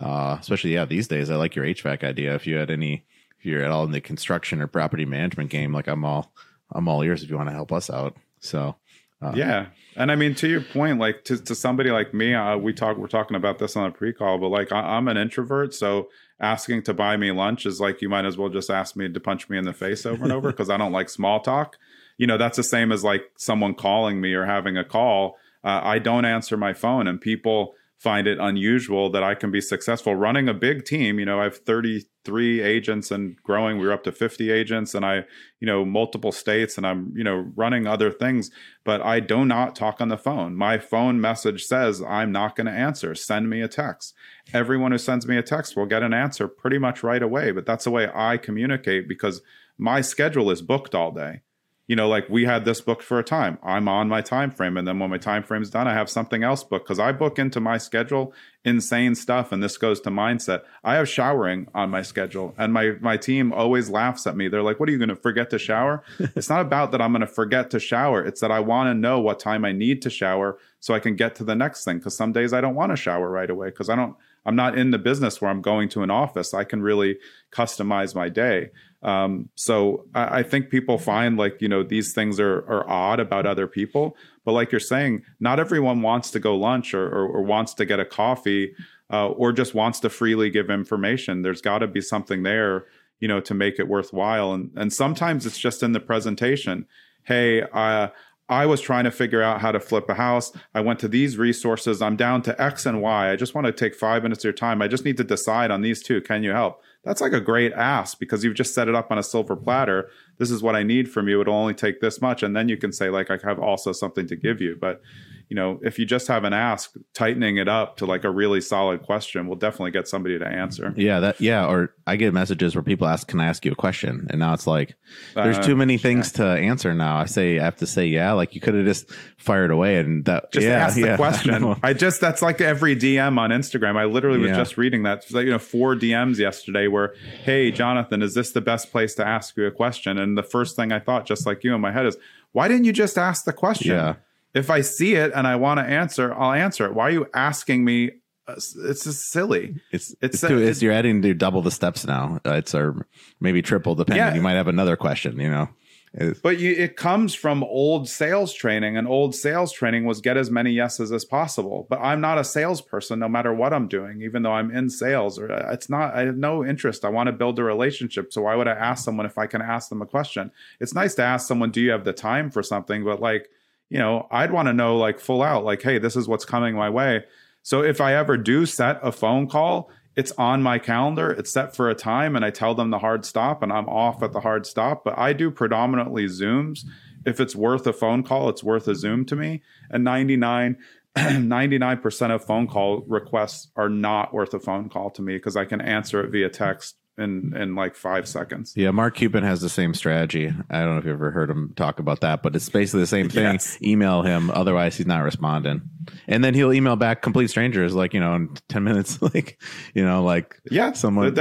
[0.00, 2.34] uh, especially yeah these days, I like your HVAC idea.
[2.34, 3.04] If you had any,
[3.38, 6.32] if you're at all in the construction or property management game, like I'm all
[6.72, 8.16] I'm all ears if you want to help us out.
[8.40, 8.76] So.
[9.20, 12.56] Uh, yeah, and I mean to your point, like to, to somebody like me, uh,
[12.56, 15.74] we talk we're talking about this on a pre-call, but like I, I'm an introvert,
[15.74, 19.08] so asking to buy me lunch is like you might as well just ask me
[19.08, 21.78] to punch me in the face over and over because I don't like small talk.
[22.16, 25.36] You know, that's the same as like someone calling me or having a call
[25.68, 29.60] uh, I don't answer my phone, and people find it unusual that I can be
[29.60, 31.18] successful running a big team.
[31.18, 33.76] You know, I have 33 agents and growing.
[33.78, 35.24] We're up to 50 agents, and I,
[35.60, 38.50] you know, multiple states, and I'm, you know, running other things.
[38.82, 40.56] But I do not talk on the phone.
[40.56, 43.14] My phone message says I'm not going to answer.
[43.14, 44.14] Send me a text.
[44.54, 47.50] Everyone who sends me a text will get an answer pretty much right away.
[47.50, 49.42] But that's the way I communicate because
[49.76, 51.42] my schedule is booked all day
[51.88, 53.58] you know like we had this booked for a time.
[53.62, 56.44] I'm on my time frame and then when my time frame's done i have something
[56.44, 56.84] else booked.
[56.84, 58.32] Because i book into my schedule
[58.64, 60.62] insane stuff and this goes to mindset.
[60.84, 64.48] I have showering on my schedule and my my team always laughs at me.
[64.48, 66.04] They're like what are you going to forget to shower?
[66.36, 68.24] It's not about that i'm going to forget to shower.
[68.24, 71.16] It's that i want to know what time i need to shower so i can
[71.16, 71.98] get to the next thing.
[71.98, 74.76] Because some days i don't want to shower right away because i don't i'm not
[74.76, 76.52] in the business where i'm going to an office.
[76.52, 77.18] I can really
[77.50, 78.70] customize my day
[79.02, 83.20] um, so I, I, think people find like you know these things are are odd
[83.20, 87.28] about other people, but like you're saying, not everyone wants to go lunch or, or,
[87.28, 88.74] or wants to get a coffee
[89.12, 91.42] uh, or just wants to freely give information.
[91.42, 92.86] There's got to be something there,
[93.20, 94.52] you know, to make it worthwhile.
[94.52, 96.86] And and sometimes it's just in the presentation.
[97.22, 98.08] Hey, uh,
[98.48, 100.50] I was trying to figure out how to flip a house.
[100.74, 102.02] I went to these resources.
[102.02, 103.30] I'm down to X and Y.
[103.30, 104.82] I just want to take five minutes of your time.
[104.82, 106.20] I just need to decide on these two.
[106.20, 106.82] Can you help?
[107.08, 110.10] That's like a great ask because you've just set it up on a silver platter.
[110.36, 111.40] This is what I need from you.
[111.40, 112.42] It'll only take this much.
[112.42, 114.76] And then you can say, like, I have also something to give you.
[114.78, 115.00] But
[115.48, 118.60] you know, if you just have an ask, tightening it up to like a really
[118.60, 120.92] solid question will definitely get somebody to answer.
[120.94, 121.66] Yeah, that yeah.
[121.66, 124.52] Or I get messages where people ask, "Can I ask you a question?" And now
[124.52, 124.96] it's like,
[125.34, 126.44] there's uh, too many things yeah.
[126.44, 127.16] to answer now.
[127.16, 128.32] I say I have to say yeah.
[128.32, 131.12] Like you could have just fired away and that just yeah, ask yeah.
[131.12, 131.64] the question.
[131.64, 133.96] I, I, just that's like every DM on Instagram.
[133.96, 134.56] I literally was yeah.
[134.56, 135.24] just reading that.
[135.32, 139.26] like, you know, four DMs yesterday where, "Hey, Jonathan, is this the best place to
[139.26, 141.92] ask you a question?" And the first thing I thought, just like you in my
[141.92, 142.18] head, is,
[142.52, 144.16] "Why didn't you just ask the question?"
[144.54, 146.94] If I see it and I want to answer, I'll answer it.
[146.94, 148.10] Why are you asking me?
[148.46, 149.76] Uh, it's just silly.
[149.92, 152.40] It's it's, it's, too, it's, you're adding to double the steps now.
[152.46, 153.06] Uh, it's or
[153.40, 154.24] maybe triple depending.
[154.24, 154.34] Yeah.
[154.34, 155.38] You might have another question.
[155.38, 155.68] You know.
[156.14, 160.38] It's, but you, it comes from old sales training, and old sales training was get
[160.38, 161.86] as many yeses as possible.
[161.90, 165.38] But I'm not a salesperson, no matter what I'm doing, even though I'm in sales.
[165.38, 166.14] Or uh, it's not.
[166.14, 167.04] I have no interest.
[167.04, 168.32] I want to build a relationship.
[168.32, 170.50] So why would I ask someone if I can ask them a question?
[170.80, 173.50] It's nice to ask someone, "Do you have the time for something?" But like
[173.90, 176.74] you know, I'd want to know like full out, like, hey, this is what's coming
[176.74, 177.24] my way.
[177.62, 181.76] So if I ever do set a phone call, it's on my calendar, it's set
[181.76, 184.40] for a time, and I tell them the hard stop, and I'm off at the
[184.40, 185.04] hard stop.
[185.04, 186.80] But I do predominantly Zooms.
[187.24, 189.62] If it's worth a phone call, it's worth a Zoom to me.
[189.90, 190.76] And 99,
[191.16, 195.64] 99% of phone call requests are not worth a phone call to me because I
[195.64, 198.72] can answer it via text in in like five seconds.
[198.76, 200.52] Yeah, Mark Cuban has the same strategy.
[200.70, 203.06] I don't know if you've ever heard him talk about that, but it's basically the
[203.06, 203.44] same thing.
[203.54, 203.78] Yes.
[203.82, 205.82] Email him, otherwise he's not responding.
[206.26, 209.60] And then he'll email back complete strangers, like you know, in ten minutes, like
[209.94, 211.34] you know, like Yeah, someone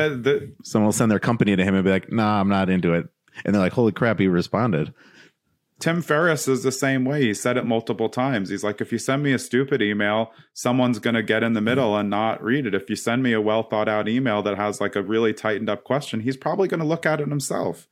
[0.63, 3.07] someone will send their company to him and be like, "Nah, I'm not into it,"
[3.45, 4.93] and they're like, "Holy crap, he responded."
[5.79, 7.21] Tim Ferriss is the same way.
[7.21, 8.49] He said it multiple times.
[8.49, 11.61] He's like, if you send me a stupid email, someone's going to get in the
[11.61, 12.73] middle and not read it.
[12.73, 15.69] If you send me a well thought out email that has like a really tightened
[15.69, 17.87] up question, he's probably going to look at it himself.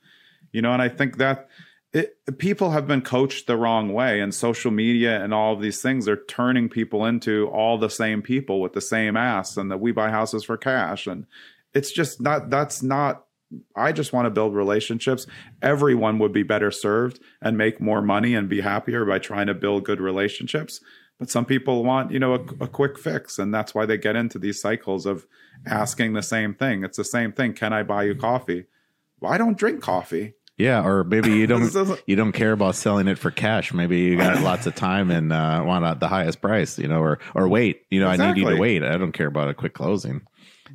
[0.52, 1.48] You know, and I think that
[1.94, 5.82] it, people have been coached the wrong way, and social media and all of these
[5.82, 9.80] things are turning people into all the same people with the same ass, and that
[9.80, 11.26] we buy houses for cash, and
[11.74, 12.50] it's just not.
[12.50, 13.25] That's not
[13.76, 15.28] I just want to build relationships.
[15.62, 19.54] Everyone would be better served and make more money and be happier by trying to
[19.54, 20.82] build good relationships.
[21.20, 24.18] But some people want, you know, a, a, quick fix, and that's why they get
[24.18, 25.26] into these cycles of
[25.66, 26.84] asking the same thing.
[26.84, 27.54] It's the same thing.
[27.54, 28.66] Can I buy you coffee?
[29.22, 30.34] Well, I don't drink coffee.
[30.58, 33.74] Yeah, or maybe you don't you don't care about selling it for cash.
[33.74, 37.20] Maybe you got lots of time and uh, want the highest price, you know, or
[37.34, 37.84] or wait.
[37.90, 38.84] You know, I need you to wait.
[38.84, 40.22] I don't care about a quick closing.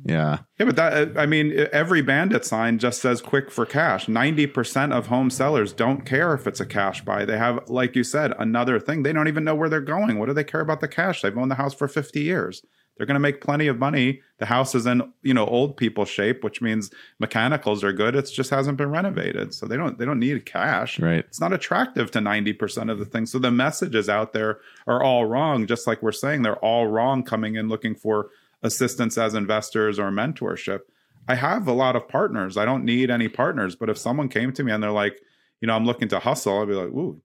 [0.05, 4.47] Yeah, Yeah, but that I mean, every bandit sign just says "quick for cash." Ninety
[4.47, 7.25] percent of home sellers don't care if it's a cash buy.
[7.25, 9.03] They have, like you said, another thing.
[9.03, 10.17] They don't even know where they're going.
[10.19, 11.21] What do they care about the cash?
[11.21, 12.63] They've owned the house for fifty years.
[12.97, 14.21] They're going to make plenty of money.
[14.37, 18.15] The house is in, you know, old people shape, which means mechanicals are good.
[18.15, 20.99] It just hasn't been renovated, so they don't they don't need cash.
[20.99, 21.25] right.
[21.25, 23.31] It's not attractive to ninety percent of the things.
[23.31, 25.65] So the messages out there are all wrong.
[25.65, 27.23] Just like we're saying, they're all wrong.
[27.23, 28.29] Coming in looking for
[28.63, 30.79] assistance as investors or mentorship.
[31.27, 32.57] I have a lot of partners.
[32.57, 33.75] I don't need any partners.
[33.75, 35.19] But if someone came to me and they're like,
[35.61, 37.21] you know, I'm looking to hustle, I'd be like, ooh,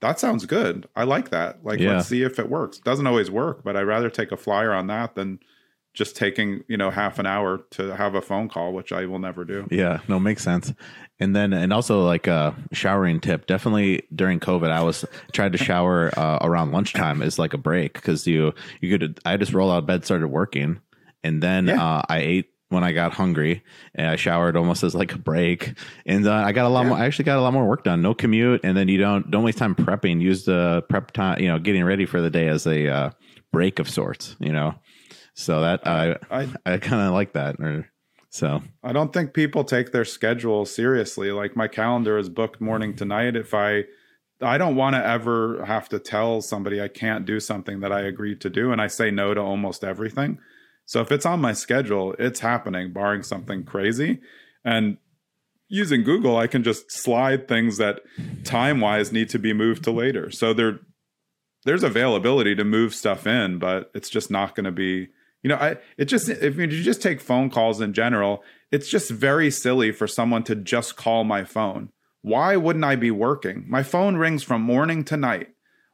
[0.00, 0.88] that sounds good.
[0.94, 1.64] I like that.
[1.64, 1.94] Like, Yeah.
[1.96, 2.78] let's see if it works.
[2.78, 5.40] Doesn't always work, but I'd rather take a flyer on that than
[5.94, 9.18] just taking, you know, half an hour to have a phone call, which I will
[9.20, 9.66] never do.
[9.70, 10.72] Yeah, no, makes sense.
[11.20, 13.46] And then, and also like a showering tip.
[13.46, 17.94] Definitely during COVID, I was tried to shower uh, around lunchtime as like a break
[17.94, 19.20] because you you could.
[19.24, 20.80] I just rolled out of bed, started working,
[21.22, 21.82] and then Yeah.
[21.82, 23.62] uh, I ate when I got hungry,
[23.94, 25.74] and I showered almost as like a break.
[26.04, 26.88] And uh, I got a lot Yeah.
[26.88, 26.98] more.
[26.98, 28.02] I actually got a lot more work done.
[28.02, 30.20] No commute, and then you don't don't waste time prepping.
[30.20, 33.10] Use the prep time, you know, getting ready for the day as a uh,
[33.52, 34.34] break of sorts.
[34.40, 34.74] You know,
[35.34, 37.60] so that I I I kind of like that.
[37.60, 37.90] Or
[38.30, 41.30] so I don't think people take their schedule seriously.
[41.32, 43.36] Like my calendar is booked morning to night.
[43.36, 43.84] If I
[44.40, 48.00] I don't want to ever have to tell somebody I can't do something that I
[48.00, 50.38] agreed to do and I say no to almost everything.
[50.86, 54.20] So if it's on my schedule, it's happening barring something crazy.
[54.64, 54.98] And
[55.68, 58.00] using Google, I can just slide things that
[58.44, 60.30] time-wise need to be moved to later.
[60.30, 60.80] So there
[61.64, 65.08] there's availability to move stuff in, but it's just not going to be
[65.44, 69.10] you know, I it just if you just take phone calls in general, it's just
[69.10, 71.90] very silly for someone to just call my phone.
[72.22, 73.66] Why wouldn't I be working?
[73.68, 75.48] My phone rings from morning to night.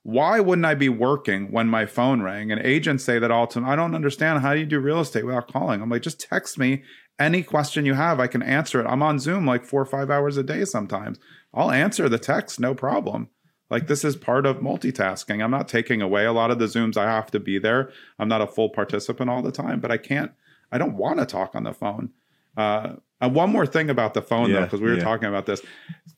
[0.05, 2.53] Why wouldn't I be working when my phone rang?
[2.53, 3.69] And agents say that all the time.
[3.69, 4.41] I don't understand.
[4.41, 5.83] How do you do real estate without calling?
[5.83, 6.85] I'm like, just text me
[7.19, 8.21] any question you have.
[8.21, 8.87] I can answer it.
[8.87, 11.19] I'm on Zoom like four or five hours a day sometimes.
[11.53, 13.29] I'll answer the text, no problem.
[13.71, 15.43] Like this is part of multitasking.
[15.43, 16.97] I'm not taking away a lot of the Zooms.
[16.97, 17.91] I have to be there.
[18.19, 20.33] I'm not a full participant all the time, but I can't,
[20.73, 22.11] I don't want to talk on the phone.
[22.57, 25.05] Uh, and one more thing about the phone though, because we were yeah.
[25.05, 25.63] talking about this.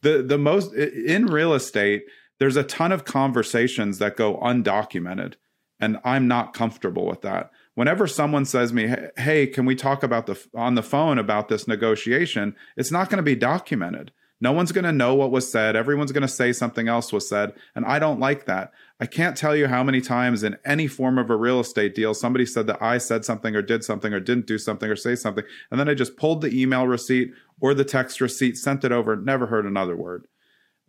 [0.00, 2.04] The the most in real estate,
[2.38, 5.34] there's a ton of conversations that go undocumented,
[5.80, 7.50] and I'm not comfortable with that.
[7.74, 11.48] Whenever someone says me, "Hey, "Hey, can we talk about the on the phone about
[11.48, 14.12] this negotiation?" It's not going to be documented.
[14.42, 15.76] No one's going to know what was said.
[15.76, 17.52] Everyone's going to say something else was said.
[17.76, 18.72] And I don't like that.
[18.98, 22.12] I can't tell you how many times in any form of a real estate deal,
[22.12, 25.14] somebody said that I said something or did something or didn't do something or say
[25.14, 25.44] something.
[25.70, 29.14] And then I just pulled the email receipt or the text receipt, sent it over,
[29.14, 30.26] never heard another word.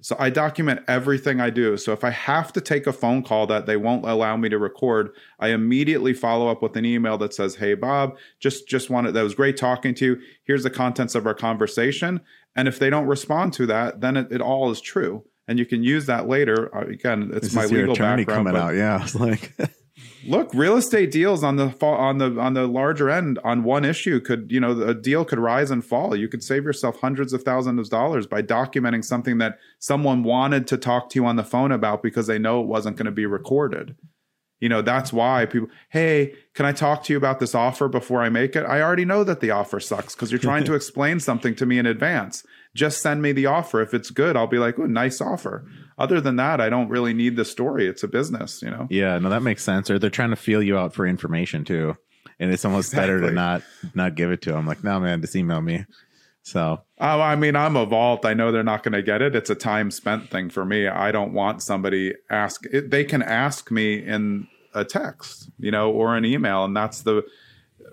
[0.01, 1.77] So I document everything I do.
[1.77, 4.57] So if I have to take a phone call that they won't allow me to
[4.57, 9.13] record, I immediately follow up with an email that says, "Hey Bob, just just wanted
[9.13, 10.21] that was great talking to you.
[10.43, 12.19] Here's the contents of our conversation."
[12.55, 15.65] And if they don't respond to that, then it, it all is true, and you
[15.65, 16.73] can use that later.
[16.75, 18.75] Uh, Again, it's this my legal attorney coming out.
[18.75, 19.55] Yeah, it's like
[20.27, 24.19] look real estate deals on the on the on the larger end on one issue
[24.19, 27.43] could you know a deal could rise and fall you could save yourself hundreds of
[27.43, 31.43] thousands of dollars by documenting something that someone wanted to talk to you on the
[31.43, 33.95] phone about because they know it wasn't going to be recorded
[34.63, 38.21] you know that's why people hey can i talk to you about this offer before
[38.21, 41.19] i make it i already know that the offer sucks because you're trying to explain
[41.19, 44.57] something to me in advance just send me the offer if it's good i'll be
[44.57, 45.65] like oh nice offer
[45.97, 49.19] other than that i don't really need the story it's a business you know Yeah,
[49.19, 49.89] no, that makes sense.
[49.91, 51.97] Or they're trying to feel you out for information too,
[52.39, 54.65] and it's almost better to not not give it to them.
[54.65, 55.85] Like, no, man, just email me.
[56.43, 58.25] So, oh, I mean, I'm a vault.
[58.25, 59.35] I know they're not going to get it.
[59.35, 60.87] It's a time spent thing for me.
[60.87, 62.65] I don't want somebody ask.
[62.71, 67.01] It, they can ask me in a text, you know, or an email, and that's
[67.01, 67.23] the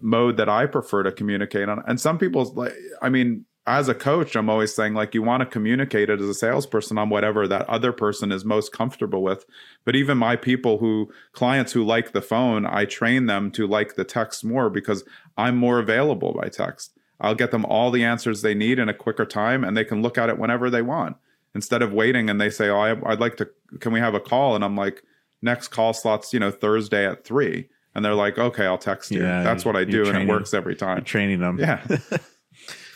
[0.00, 1.82] mode that I prefer to communicate on.
[1.86, 5.42] And some people's like, I mean, as a coach, I'm always saying like you want
[5.42, 9.44] to communicate it as a salesperson on whatever that other person is most comfortable with.
[9.84, 13.94] But even my people who clients who like the phone, I train them to like
[13.94, 15.04] the text more because
[15.36, 16.96] I'm more available by text.
[17.20, 20.00] I'll get them all the answers they need in a quicker time and they can
[20.00, 21.16] look at it whenever they want
[21.54, 24.20] instead of waiting and they say, "Oh, I, would like to can we have a
[24.20, 25.04] call?" and I'm like,
[25.42, 29.22] "Next call slots, you know, Thursday at 3." And they're like, "Okay, I'll text you."
[29.22, 31.02] Yeah, That's what I do and it works every time.
[31.04, 31.58] training them.
[31.58, 31.84] Yeah.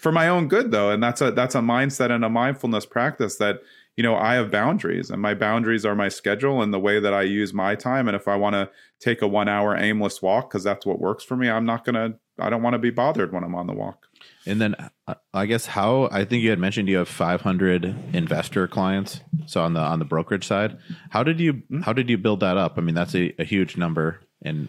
[0.01, 3.37] for my own good though and that's a that's a mindset and a mindfulness practice
[3.37, 3.61] that
[3.97, 7.15] you know i have boundaries and my boundaries are my schedule and the way that
[7.15, 8.69] i use my time and if i want to
[9.01, 12.13] take a one hour aimless walk because that's what works for me i'm not gonna
[12.39, 14.07] i don't want to be bothered when i'm on the walk
[14.47, 14.75] and then
[15.07, 19.63] uh, i guess how i think you had mentioned you have 500 investor clients so
[19.63, 20.79] on the on the brokerage side.
[21.11, 21.81] How did you mm-hmm.
[21.83, 22.75] how did you build that up?
[22.77, 24.69] I mean that's a, a huge number and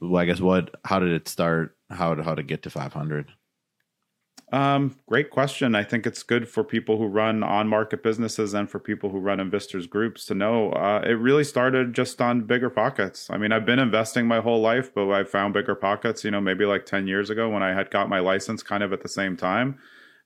[0.00, 1.76] well, i guess what how did it start?
[1.90, 3.28] How how to get to 500
[4.54, 5.74] um, great question.
[5.74, 9.18] I think it's good for people who run on market businesses and for people who
[9.18, 10.70] run investors groups to know.
[10.70, 13.34] Uh, it really started just on BiggerPockets.
[13.34, 16.66] I mean, I've been investing my whole life, but I found BiggerPockets, you know, maybe
[16.66, 19.36] like 10 years ago when I had got my license kind of at the same
[19.36, 19.76] time.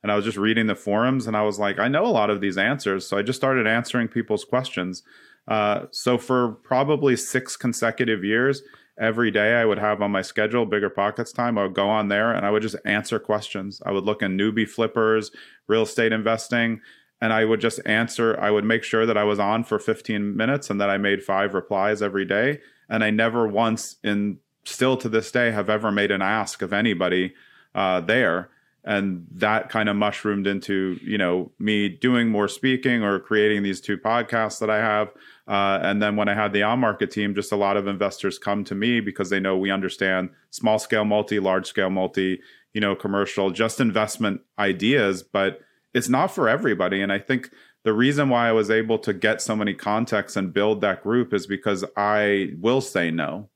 [0.03, 2.29] And I was just reading the forums and I was like, I know a lot
[2.29, 3.07] of these answers.
[3.07, 5.05] So I just started answering people's questions.
[5.49, 8.61] Uh, so for probably six consecutive years,
[8.99, 11.57] every day I would have on my schedule, BiggerPockets time.
[11.59, 13.81] I would go on there and I would just answer questions.
[13.87, 15.31] I would look in newbie flippers,
[15.67, 16.81] real estate investing,
[17.21, 18.39] and I would just answer.
[18.41, 21.23] I would make sure that I was on for 15 minutes and that I made
[21.23, 22.61] five replies every day.
[22.89, 26.73] And I never once, in still to this day, have ever made an ask of
[26.73, 27.35] anybody
[27.75, 28.51] uh, there.
[28.85, 33.81] And that kind of mushroomed into, you know, me doing more speaking or creating these
[33.81, 35.11] two podcasts that I have.
[35.49, 38.39] Uh, and then when I had the on market team, just a lot of investors
[38.39, 42.41] come to me because they know we understand small scale multi, large scale multi,
[42.75, 45.61] you know, commercial, just investment ideas, but
[45.95, 47.01] it's not for everybody.
[47.01, 47.51] And I think
[47.83, 51.33] the reason why I was able to get so many contacts and build that group
[51.33, 53.49] is because I will say no.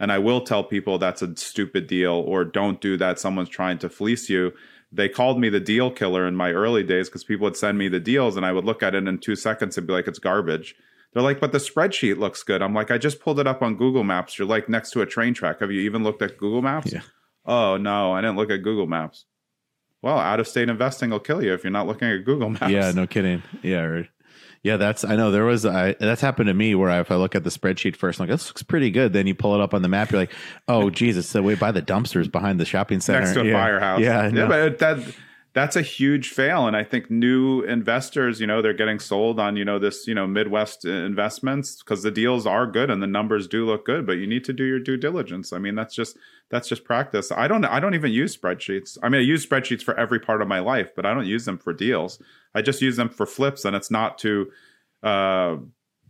[0.00, 3.18] And I will tell people that's a stupid deal or don't do that.
[3.18, 4.52] Someone's trying to fleece you.
[4.90, 7.88] They called me the deal killer in my early days because people would send me
[7.88, 10.18] the deals and I would look at it in two seconds and be like, it's
[10.18, 10.74] garbage
[11.16, 12.60] they're like, but the spreadsheet looks good.
[12.60, 14.38] I'm like, I just pulled it up on Google Maps.
[14.38, 15.60] You're like next to a train track.
[15.60, 16.92] Have you even looked at Google Maps?
[16.92, 17.00] Yeah.
[17.46, 19.24] Oh no, I didn't look at Google Maps.
[20.02, 22.68] Well, out of state investing will kill you if you're not looking at Google Maps.
[22.68, 23.42] Yeah, no kidding.
[23.62, 24.08] Yeah, right.
[24.62, 27.16] Yeah, that's I know there was I that's happened to me where I, if I
[27.16, 29.14] look at the spreadsheet first, I'm like this looks pretty good.
[29.14, 30.34] Then you pull it up on the map, you're like,
[30.68, 33.52] oh Jesus, the way by the dumpsters behind the shopping center next to a yeah.
[33.54, 34.00] firehouse.
[34.00, 34.98] Yeah, yeah, but that
[35.56, 36.66] that's a huge fail.
[36.66, 40.14] And i think new investors you know they're getting sold on you know this you
[40.14, 44.18] know midwest investments because the deals are good and the numbers do look good but
[44.18, 45.54] you need to do your due diligence.
[45.54, 46.18] I mean that's just
[46.50, 47.32] that's just practice.
[47.32, 48.98] I don't i don't even use spreadsheets.
[49.02, 51.46] I mean i use spreadsheets for every part of my life but i don't use
[51.46, 52.20] them for deals.
[52.54, 54.50] I just use them for flips and it's not to
[55.02, 55.56] uh,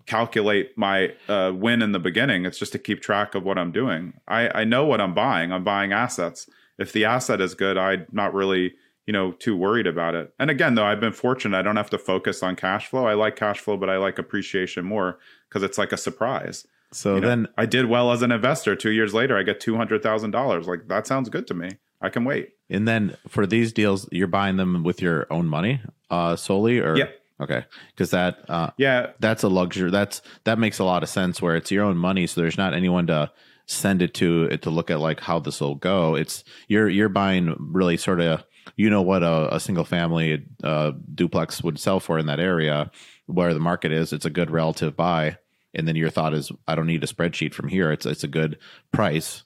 [0.07, 2.47] calculate my uh, win in the beginning.
[2.47, 4.15] It's just to keep track of what i'm doing.
[4.27, 5.53] I i know what i'm buying.
[5.53, 6.49] I'm buying assets.
[6.79, 8.75] If the asset is good i'm not really
[9.07, 10.35] you know too worried about it.
[10.39, 11.57] And again though i've been fortunate.
[11.57, 13.07] I don't have to focus on cash flow.
[13.07, 16.67] I like cash flow but i like appreciation more because it's like a surprise.
[16.93, 18.77] So you know, then i did well as an investor.
[18.77, 21.71] Two years later i get $200000 like that sounds good to me.
[22.01, 22.51] I can wait.
[22.69, 26.97] And then for these deals you're buying them with your own money uh solely or
[26.97, 27.09] yeah.
[27.39, 27.65] Okay.
[27.91, 29.13] Because that uh yeah.
[29.21, 32.27] that's a luxury that's that makes a lot of sense where it's your own money
[32.27, 33.31] so there's not anyone to
[33.67, 36.15] send it to it to look at like how this will go.
[36.15, 38.45] It's you're you're buying really sort of
[38.77, 42.91] you know what a, a single family uh, duplex would sell for in that area
[43.27, 45.39] where the market is it's a good relative buy.
[45.75, 47.93] And then your thought is i don't need a spreadsheet from here.
[47.93, 48.59] It's it's a good
[48.93, 49.45] price.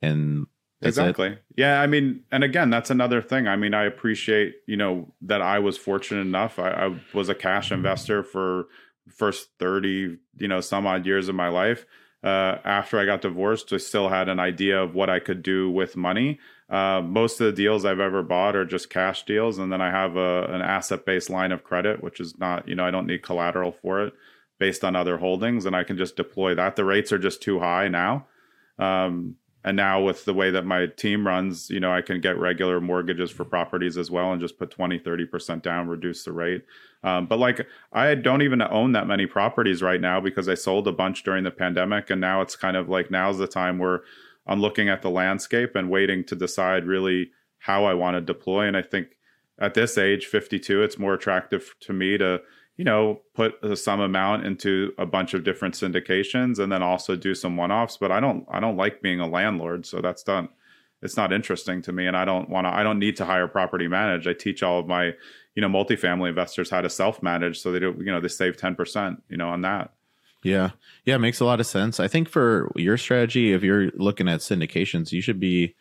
[0.00, 0.46] And
[0.84, 1.42] exactly it.
[1.56, 3.46] yeah i mean and again that's another thing.
[3.46, 6.58] I mean i appreciate you know that i was fortunate enough.
[6.58, 8.66] I, I was a cash investor for
[9.08, 11.86] first 30 you know some odd years of my life.
[12.22, 15.68] Uh, after I got divorced, I still had an idea of what I could do
[15.68, 16.38] with money.
[16.72, 19.90] Uh, most of the deals I've ever bought are just cash deals, and then I
[19.90, 23.22] have a, an asset-based line of credit, which is not, you know, I don't need
[23.22, 24.14] collateral for it,
[24.58, 26.76] based on other holdings, and I can just deploy that.
[26.76, 28.26] The rates are just too high now,
[28.78, 32.38] um, and now with the way that my team runs, you know, I can get
[32.38, 36.32] regular mortgages for properties as well, and just put 20, 30 percent down, reduce the
[36.32, 36.64] rate.
[37.04, 40.88] Um, but like, I don't even own that many properties right now because I sold
[40.88, 44.00] a bunch during the pandemic, and now it's kind of like now's the time where
[44.46, 48.66] I'm looking at the landscape and waiting to decide really how I want to deploy.
[48.66, 49.08] And I think
[49.58, 52.40] at this age, 52, it's more attractive to me to,
[52.76, 57.34] you know, put some amount into a bunch of different syndications and then also do
[57.34, 57.98] some one-offs.
[57.98, 60.48] But I don't, I don't like being a landlord, so that's done.
[61.02, 62.72] It's not interesting to me, and I don't want to.
[62.72, 64.28] I don't need to hire property manage.
[64.28, 65.12] I teach all of my,
[65.56, 68.76] you know, multifamily investors how to self-manage, so they do, you know, they save ten
[68.76, 69.92] percent, you know, on that.
[70.42, 70.70] Yeah.
[71.04, 72.00] Yeah, it makes a lot of sense.
[72.00, 75.74] I think for your strategy, if you're looking at syndications, you should be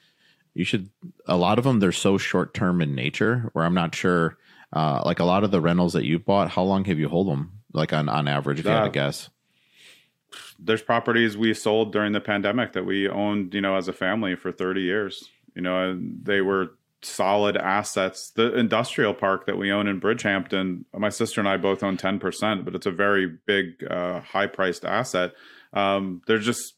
[0.53, 0.89] you should
[1.25, 4.37] a lot of them they're so short term in nature where i'm not sure
[4.73, 7.27] uh, like a lot of the rentals that you bought how long have you hold
[7.27, 9.29] them like on on average if you had to guess
[10.59, 14.35] there's properties we sold during the pandemic that we owned you know as a family
[14.35, 16.73] for 30 years you know they were
[17.03, 21.81] solid assets the industrial park that we own in bridgehampton my sister and i both
[21.83, 25.33] own 10% but it's a very big uh, high priced asset
[25.73, 26.75] um, there's just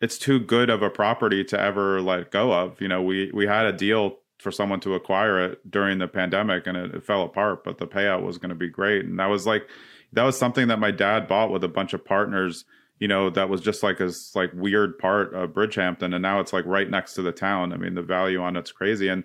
[0.00, 2.80] it's too good of a property to ever let go of.
[2.80, 6.66] You know, we we had a deal for someone to acquire it during the pandemic
[6.66, 9.04] and it, it fell apart, but the payout was going to be great.
[9.04, 9.68] And that was like
[10.12, 12.64] that was something that my dad bought with a bunch of partners.
[13.00, 16.52] You know, that was just like a like weird part of Bridgehampton, and now it's
[16.52, 17.72] like right next to the town.
[17.72, 19.24] I mean, the value on it's crazy, and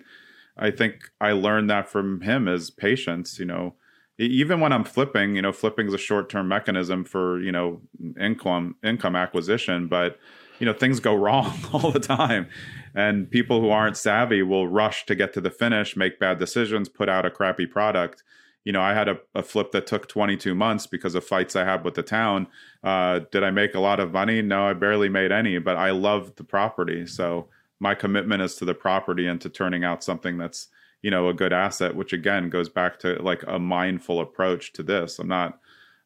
[0.56, 3.38] I think I learned that from him is patience.
[3.38, 3.74] You know,
[4.18, 7.80] even when I'm flipping, you know, flipping is a short term mechanism for you know
[8.18, 10.18] income income acquisition, but
[10.58, 12.48] you know things go wrong all the time
[12.94, 16.88] and people who aren't savvy will rush to get to the finish make bad decisions
[16.88, 18.22] put out a crappy product
[18.66, 21.64] you know i had a, a flip that took 22 months because of fights i
[21.64, 22.46] had with the town
[22.84, 25.90] uh, did i make a lot of money no i barely made any but i
[25.90, 27.48] love the property so
[27.80, 30.68] my commitment is to the property and to turning out something that's
[31.00, 34.82] you know a good asset which again goes back to like a mindful approach to
[34.82, 35.60] this i'm not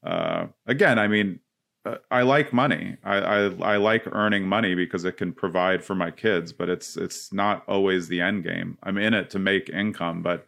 [0.05, 1.41] uh, again i mean
[1.87, 2.99] uh, I like money.
[3.03, 6.95] I, I, I like earning money because it can provide for my kids, but it's
[6.95, 8.77] it's not always the end game.
[8.83, 10.47] I'm in it to make income, but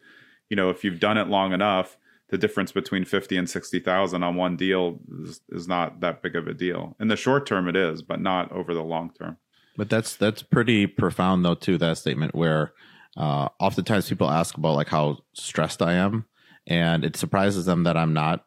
[0.51, 1.97] you know, if you've done it long enough,
[2.33, 6.35] the difference between fifty and sixty thousand on one deal is, is not that big
[6.35, 6.97] of a deal.
[6.99, 9.37] In the short term, it is, but not over the long term.
[9.77, 11.77] But that's that's pretty profound though too.
[11.77, 12.73] That statement where
[13.19, 16.25] uh, oftentimes people ask about like how stressed I am,
[16.67, 18.47] and it surprises them that I'm not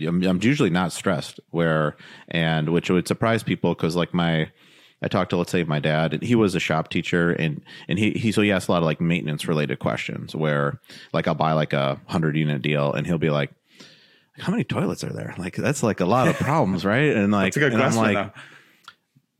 [0.00, 1.96] I'm, I'm usually not stressed where
[2.28, 4.50] and which would surprise people because like my
[5.02, 7.98] I talked to let's say my dad and he was a shop teacher and and
[7.98, 10.80] he he so he asked a lot of like maintenance related questions where
[11.12, 13.50] like I'll buy like a hundred unit deal and he'll be like
[14.38, 17.54] how many toilets are there like that's like a lot of problems right and like
[17.54, 18.40] that's a good question I'm like though.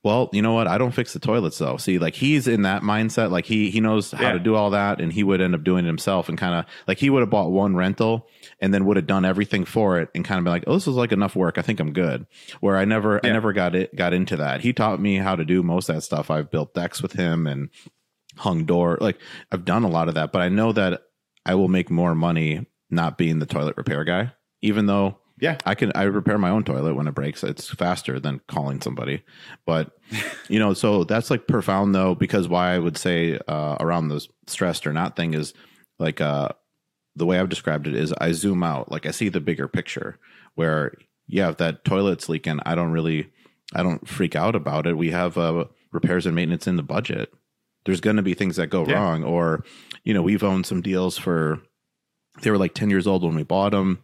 [0.04, 0.68] Well, you know what?
[0.68, 1.76] I don't fix the toilets though.
[1.76, 3.30] See, like he's in that mindset.
[3.30, 4.32] Like he he knows how Yeah.
[4.34, 6.28] to do all that, and he would end up doing it himself.
[6.28, 8.28] And kind of like he would have bought one rental
[8.60, 10.86] and then would have done everything for it, and kind of been like, "Oh, this
[10.86, 11.58] is like enough work.
[11.58, 12.26] I think I'm good."
[12.60, 14.60] Where I never I never got it got into that.
[14.60, 16.30] He taught me how to do most of that stuff.
[16.30, 17.68] I've built decks with him and
[18.36, 18.98] hung door.
[19.00, 19.18] Like
[19.50, 21.02] I've done a lot of that, but I know that
[21.44, 24.32] I will make more money not being the toilet repair guy,
[24.62, 25.58] even though Yeah.
[25.64, 27.42] I can I repair my own toilet when it breaks.
[27.44, 29.22] It's faster than calling somebody.
[29.66, 29.92] But
[30.48, 34.26] you know, so that's like profound though, because why I would say uh, around the
[34.46, 35.54] stressed or not thing is
[35.98, 36.48] like uh,
[37.16, 40.18] the way I've described it is I zoom out, like I see the bigger picture.
[40.54, 40.94] Where
[41.26, 43.30] yeah, if that toilet's leaking, I don't really
[43.74, 44.96] I don't freak out about it.
[44.96, 47.32] We have uh, repairs and maintenance in the budget.
[47.84, 48.94] There's going to be things that go Yeah.
[48.94, 49.64] wrong, or
[50.04, 51.60] you know, we've owned some deals for
[52.42, 53.98] they were like 10 years old when we bought them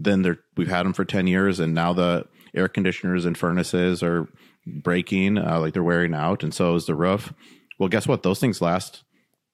[0.00, 4.02] then they're we've had them for 10 years and now the air conditioners and furnaces
[4.02, 4.28] are
[4.66, 7.32] breaking uh, like they're wearing out and so is the roof.
[7.78, 8.22] Well guess what?
[8.22, 9.04] Those things last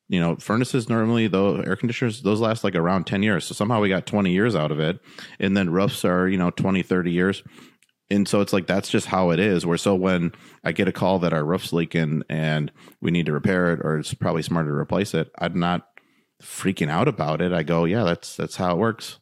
[0.08, 3.44] you know furnaces normally though air conditioners those last like around 10 years.
[3.44, 5.00] So somehow we got 20 years out of it
[5.40, 7.42] and then roofs are you know 20 30 years.
[8.08, 10.30] And so it's like that's just how it is where so when
[10.62, 12.70] i get a call that our roof's leaking and
[13.00, 15.88] we need to repair it or it's probably smarter to replace it i'm not
[16.40, 17.52] freaking out about it.
[17.52, 19.18] I go yeah that's that's how it works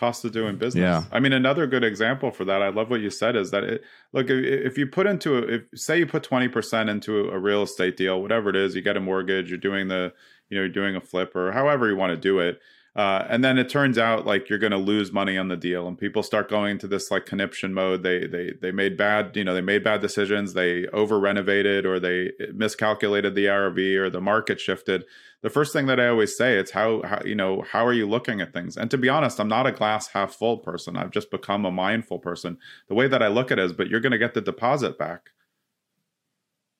[0.00, 0.80] cost of doing business.
[0.80, 1.04] Yeah.
[1.12, 3.84] I mean, another good example for that, I love what you said, is that it,
[4.14, 7.62] look, if, if you put into, a, if say you put 20% into a real
[7.62, 10.14] estate deal, whatever it is, you get a mortgage, you're doing the,
[10.48, 12.60] you know, you're doing a flip or however you want to do it.
[12.96, 15.86] Uh, and then it turns out like you're going to lose money on the deal
[15.86, 18.02] and people start going into this like conniption mode.
[18.02, 20.54] They, they, they made bad, you know, they made bad decisions.
[20.54, 25.04] They over renovated or they miscalculated the ARV or the market shifted.
[25.42, 28.08] The first thing that I always say it's how, how you know how are you
[28.08, 28.76] looking at things?
[28.76, 30.96] And to be honest I'm not a glass half full person.
[30.96, 32.58] I've just become a mindful person.
[32.88, 34.98] The way that I look at it is but you're going to get the deposit
[34.98, 35.30] back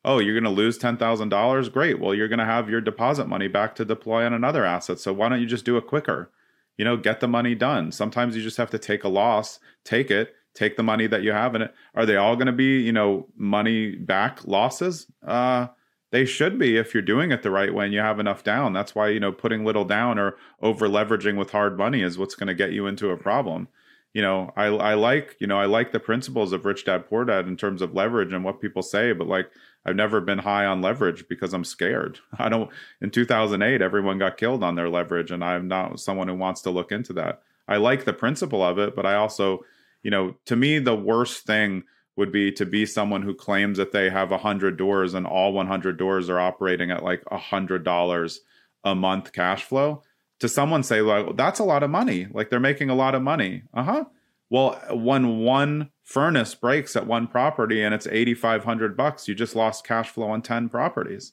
[0.04, 2.00] oh you're going to lose $10,000 great.
[2.00, 4.98] Well you're going to have your deposit money back to deploy on another asset.
[4.98, 6.30] So why don't you just do it quicker?
[6.76, 7.92] You know get the money done.
[7.92, 11.30] Sometimes you just have to take a loss take it take the money that you
[11.30, 11.72] have in it.
[11.94, 15.06] Are they all going to be you know money back losses?
[15.26, 15.68] Uh
[16.10, 18.72] they should be if you're doing it the right way and you have enough down.
[18.72, 22.34] That's why, you know, putting little down or over leveraging with hard money is what's
[22.34, 23.68] going to get you into a problem.
[24.12, 27.24] You know, I, I like, you know, I like the principles of rich dad, poor
[27.24, 29.50] dad in terms of leverage and what people say, but like
[29.84, 32.18] I've never been high on leverage because I'm scared.
[32.38, 36.34] I don't, in 2008, everyone got killed on their leverage and I'm not someone who
[36.34, 37.42] wants to look into that.
[37.68, 39.64] I like the principle of it, but I also,
[40.02, 41.84] you know, to me, the worst thing
[42.16, 45.96] would be to be someone who claims that they have 100 doors and all 100
[45.96, 48.38] doors are operating at like $100
[48.84, 50.02] a month cash flow
[50.40, 52.26] to someone say like that's a lot of money.
[52.32, 53.62] Like they're making a lot of money.
[53.72, 54.04] Uh-huh.
[54.48, 59.86] Well when one furnace breaks at one property and it's 8500 bucks you just lost
[59.86, 61.32] cash flow on 10 properties.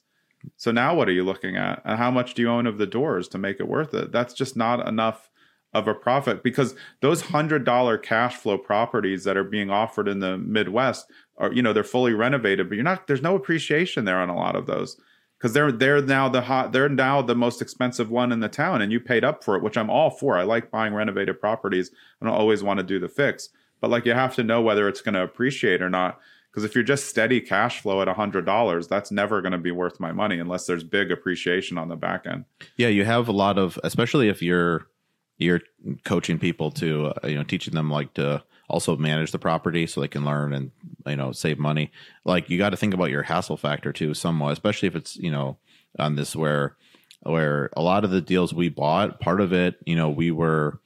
[0.56, 1.82] So now what are you looking at?
[1.84, 4.12] And how much do you own of the doors to make it worth it?
[4.12, 5.30] That's just not enough
[5.74, 10.20] of a profit because those hundred dollar cash flow properties that are being offered in
[10.20, 14.18] the Midwest are you know they're fully renovated, but you're not there's no appreciation there
[14.18, 14.98] on a lot of those
[15.38, 18.82] because they're they're now the hot they're now the most expensive one in the town
[18.82, 20.36] and you paid up for it, which I'm all for.
[20.36, 21.90] I like buying renovated properties.
[22.20, 24.88] I don't always want to do the fix, but like you have to know whether
[24.88, 26.18] it's going to appreciate or not.
[26.50, 29.70] Because if you're just steady cash flow at hundred dollars, that's never going to be
[29.70, 32.46] worth my money unless there's big appreciation on the back end.
[32.76, 34.88] Yeah, you have a lot of, especially if you're
[35.36, 35.60] you're
[36.04, 40.00] coaching people to uh, you know teaching them like to also manage the property so
[40.00, 40.70] they can learn and
[41.06, 41.90] you know save money.
[42.24, 45.30] Like you got to think about your hassle factor too somewhat especially if it's you
[45.30, 45.56] know
[45.98, 46.76] on this where
[47.22, 50.78] where a lot of the deals we bought part of it you know we were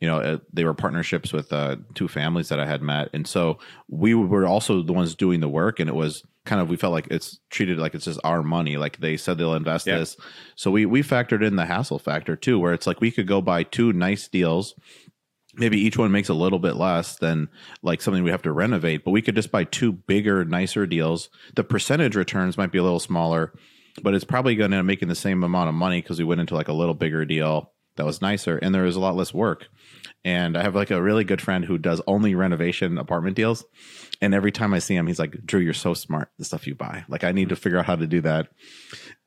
[0.00, 3.10] you know uh, they were partnerships with uh, two families that i had met.
[3.12, 6.70] And so we were also the ones doing the work and it was kind of
[6.70, 8.76] we felt like it's treated like it's just our money.
[8.78, 9.98] Like they said they'll invest yeah.
[9.98, 10.16] this.
[10.56, 13.40] So we we factored in the hassle factor too where it's like we could go
[13.42, 14.74] buy two nice deals
[15.54, 17.48] maybe each one makes a little bit less than
[17.82, 21.28] like something we have to renovate but we could just buy two bigger nicer deals
[21.54, 23.52] the percentage returns might be a little smaller
[24.02, 26.24] but it's probably going to end up making the same amount of money because we
[26.24, 29.16] went into like a little bigger deal that was nicer and there was a lot
[29.16, 29.68] less work
[30.24, 33.64] and I have like a really good friend who does only renovation apartment deals.
[34.20, 36.74] And every time I see him, he's like, Drew, you're so smart, the stuff you
[36.74, 37.04] buy.
[37.08, 38.48] Like I need to figure out how to do that.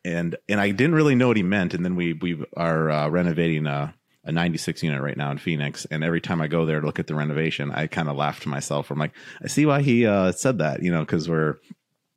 [0.06, 1.74] And and I didn't really know what he meant.
[1.74, 3.96] And then we we are uh, renovating a,
[4.26, 5.86] a 96 unit right now in Phoenix.
[5.92, 8.40] And every time I go there to look at the renovation, I kind of laugh
[8.42, 8.90] to myself.
[8.90, 11.58] I'm like, I see why he uh, said that, you know, because we're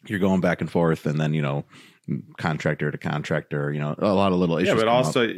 [0.07, 1.65] you're going back and forth and then, you know,
[2.39, 4.69] contractor to contractor, you know, a lot of little issues.
[4.69, 5.35] Yeah, but also up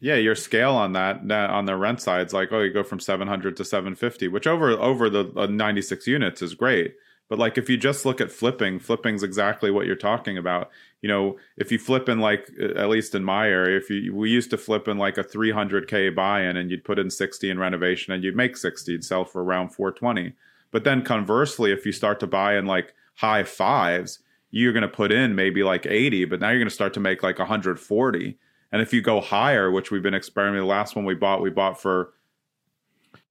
[0.00, 2.82] yeah, your scale on that, that on the rent side is like, oh, you go
[2.82, 6.94] from 700 to 750, which over over the uh, 96 units is great.
[7.28, 10.70] But like if you just look at flipping, flipping's exactly what you're talking about.
[11.02, 14.30] You know, if you flip in like at least in my area, if you we
[14.30, 18.12] used to flip in like a 300k buy-in and you'd put in 60 in renovation
[18.12, 20.34] and you'd make 60, you'd sell for around 420.
[20.70, 24.20] But then conversely, if you start to buy in like high fives,
[24.50, 27.00] you're going to put in maybe like 80, but now you're going to start to
[27.00, 28.38] make like 140
[28.72, 31.50] and if you go higher, which we've been experimenting, the last one we bought, we
[31.50, 32.12] bought for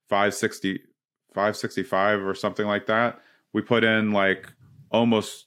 [0.09, 0.79] 560,
[1.33, 3.19] 565 or something like that.
[3.55, 4.51] We put in like
[4.91, 5.45] almost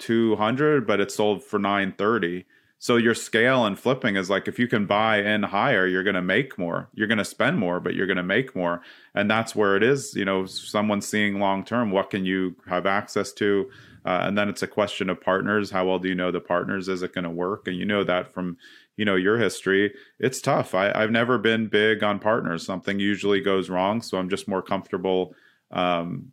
[0.00, 2.44] 200, but it sold for 930.
[2.78, 6.16] So your scale and flipping is like if you can buy in higher, you're going
[6.16, 6.90] to make more.
[6.92, 8.82] You're going to spend more, but you're going to make more.
[9.14, 10.14] And that's where it is.
[10.14, 13.70] You know, someone seeing long term, what can you have access to?
[14.04, 15.70] Uh, and then it's a question of partners.
[15.70, 16.88] How well do you know the partners?
[16.90, 17.68] Is it going to work?
[17.68, 18.58] And you know that from
[18.98, 23.42] you know your history it's tough I, i've never been big on partners something usually
[23.42, 25.34] goes wrong so i'm just more comfortable
[25.70, 26.32] um,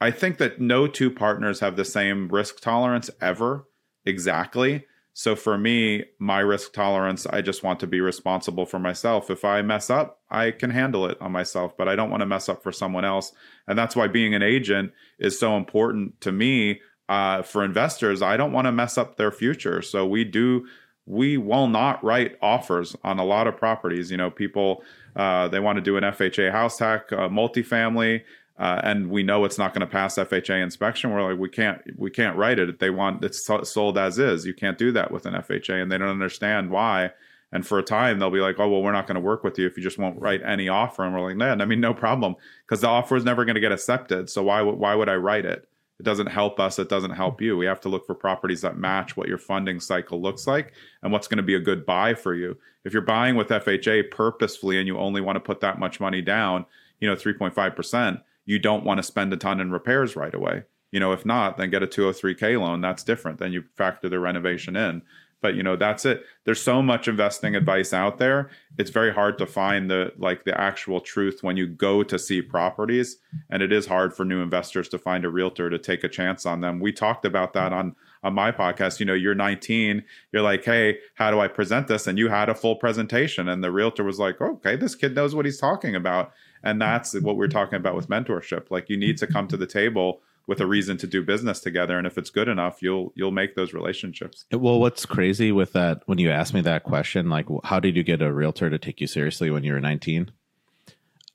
[0.00, 3.66] i think that no two partners have the same risk tolerance ever
[4.04, 4.86] exactly.
[5.12, 9.30] So for me my risk tolerance i just want to be responsible for myself.
[9.30, 12.26] If i mess up i can handle it on myself but i don't want to
[12.26, 13.32] mess up for someone else.
[13.66, 16.80] And that's why being an agent is so important to me
[17.10, 18.22] uh, for investors.
[18.22, 19.82] I don't want to mess up their future.
[19.82, 20.66] So we do
[21.06, 24.12] we will not write offers on a lot of properties.
[24.12, 24.84] You know, people
[25.16, 28.22] uh, they want to do an FHA house hack, uh, multifamily,
[28.60, 31.10] uh, and we know it's not going to pass FHA inspection.
[31.10, 32.78] We're like, we can't, we can't write it.
[32.78, 34.44] They want it's sold as is.
[34.44, 37.12] You can't do that with an FHA, and they don't understand why.
[37.52, 39.58] And for a time, they'll be like, "Oh, well, we're not going to work with
[39.58, 41.94] you if you just won't write any offer." And we're like, "Man, I mean, no
[41.94, 42.36] problem,
[42.66, 44.28] because the offer is never going to get accepted.
[44.28, 45.66] So why, why would I write it?"
[45.98, 48.78] it doesn't help us it doesn't help you we have to look for properties that
[48.78, 52.14] match what your funding cycle looks like and what's going to be a good buy
[52.14, 55.78] for you if you're buying with fha purposefully and you only want to put that
[55.78, 56.64] much money down
[57.00, 60.98] you know 3.5% you don't want to spend a ton in repairs right away you
[60.98, 64.74] know if not then get a 203k loan that's different then you factor the renovation
[64.74, 65.00] in
[65.40, 69.38] but you know that's it there's so much investing advice out there it's very hard
[69.38, 73.18] to find the like the actual truth when you go to see properties
[73.50, 76.44] and it is hard for new investors to find a realtor to take a chance
[76.44, 80.42] on them we talked about that on on my podcast, you know, you're 19, you're
[80.42, 82.06] like, hey, how do I present this?
[82.06, 85.34] And you had a full presentation, and the realtor was like, okay, this kid knows
[85.34, 86.32] what he's talking about.
[86.62, 88.70] And that's what we're talking about with mentorship.
[88.70, 91.96] Like, you need to come to the table with a reason to do business together
[91.96, 96.02] and if it's good enough you'll you'll make those relationships well what's crazy with that
[96.06, 99.00] when you asked me that question like how did you get a realtor to take
[99.00, 100.32] you seriously when you were 19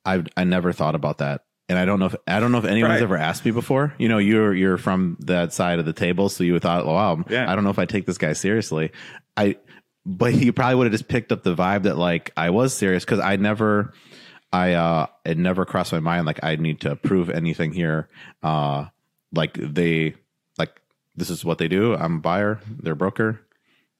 [0.05, 2.65] i i never thought about that and I don't know if I don't know if
[2.65, 3.01] anyone's Right.
[3.01, 3.93] ever asked me before.
[3.97, 7.51] You know, you're you're from that side of the table, so you thought, wow, Yeah.
[7.51, 8.91] I don't know if I take this guy seriously.
[9.35, 9.55] I,
[10.05, 13.03] but he probably would have just picked up the vibe that like I was serious
[13.03, 13.93] because I never,
[14.55, 18.07] I uh, it never crossed my mind like I need to prove anything here.
[18.41, 18.85] Uh,
[19.33, 20.15] like they,
[20.57, 20.81] like
[21.13, 21.93] this is what they do.
[21.93, 22.61] I'm a buyer.
[22.65, 23.41] They're a broker.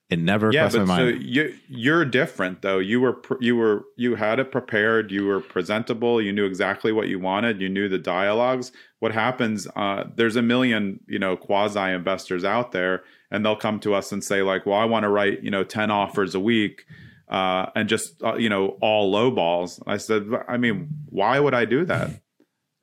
[0.10, 1.24] It never yeah crossed but my so mind.
[1.24, 6.22] you you're different though you were you were you had it prepared you were presentable
[6.22, 10.43] you knew exactly what you wanted you knew the dialogues what happens uh, there's a
[10.43, 14.68] million you know quasi investors out there and they'll come to us and say like
[14.68, 16.86] well i want to write you know 10 offers a week
[17.28, 19.82] uh, and just uh, you know all low balls.
[19.88, 22.09] I said i mean why would i do that?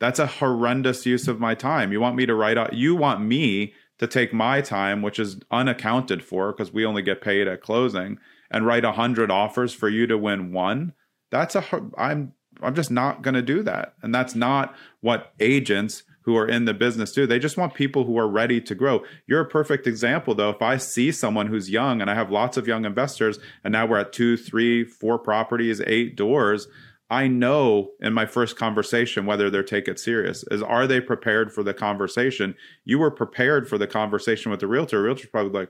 [0.01, 1.93] That's a horrendous use of my time.
[1.93, 5.38] You want me to write out you want me to take my time which is
[5.51, 8.18] unaccounted for because we only get paid at closing
[8.51, 10.93] and write a 100 offers for you to win one?
[11.30, 11.64] That's a
[11.97, 13.95] i'm i'm just not going to do that.
[14.03, 18.05] And that's not what agents who are in the business do they just want people
[18.05, 21.70] who are ready to grow you're a perfect example though if i see someone who's
[21.70, 25.18] young and i have lots of young investors and now we're at two three four
[25.18, 26.68] properties eight doors
[27.12, 30.47] I know in my first conversation whether they're take it serious.
[30.51, 32.55] Is are they prepared for the conversation?
[32.87, 35.03] You were prepared for the conversation with the realtor.
[35.03, 35.68] Realtor's probably like,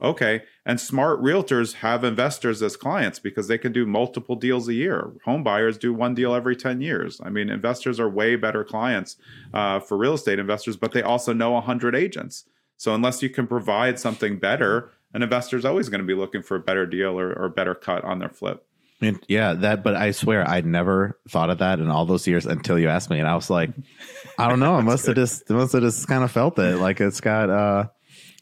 [0.00, 0.42] okay.
[0.64, 5.12] And smart realtors have investors as clients because they can do multiple deals a year.
[5.24, 7.20] Home buyers do one deal every 10 years.
[7.22, 9.16] I mean, investors are way better clients
[9.54, 12.44] uh, for real estate investors, but they also know 100 agents.
[12.76, 16.42] So unless you can provide something better, an investor is always going to be looking
[16.42, 18.66] for a better deal or, or better cut on their flip.
[19.00, 19.82] And yeah, that.
[19.82, 23.10] But I swear, I'd never thought of that in all those years until you asked
[23.10, 23.70] me, and I was like,
[24.38, 24.74] I don't know.
[24.74, 26.78] I must have just, must have just kind of felt it.
[26.78, 27.88] Like it's got, uh,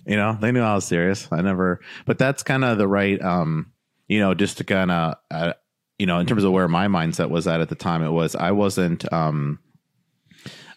[0.06, 1.28] you know, they knew I was serious.
[1.30, 3.72] I never, but that's kind of the right, um,
[4.08, 5.52] you know, just to kind of, uh,
[5.98, 8.34] you know, in terms of where my mindset was at at the time, it was
[8.34, 9.60] I wasn't, um,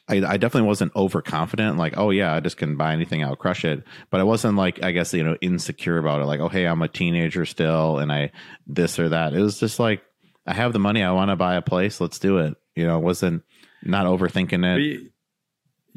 [0.10, 3.66] I, I definitely wasn't overconfident, like, oh yeah, I just can buy anything, I'll crush
[3.66, 3.84] it.
[4.10, 6.82] But I wasn't like, I guess, you know, insecure about it, like, oh hey, I'm
[6.82, 8.32] a teenager still, and I
[8.66, 9.34] this or that.
[9.34, 10.02] It was just like,
[10.46, 12.56] I have the money, I want to buy a place, let's do it.
[12.76, 13.44] You know, it wasn't
[13.84, 15.12] not overthinking it.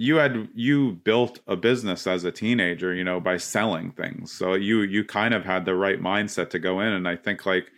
[0.01, 4.33] You- had you built a business as a teenager you know by selling things.
[4.33, 6.93] So you you kind of had the right mindset to go in.
[6.93, 7.71] And i think like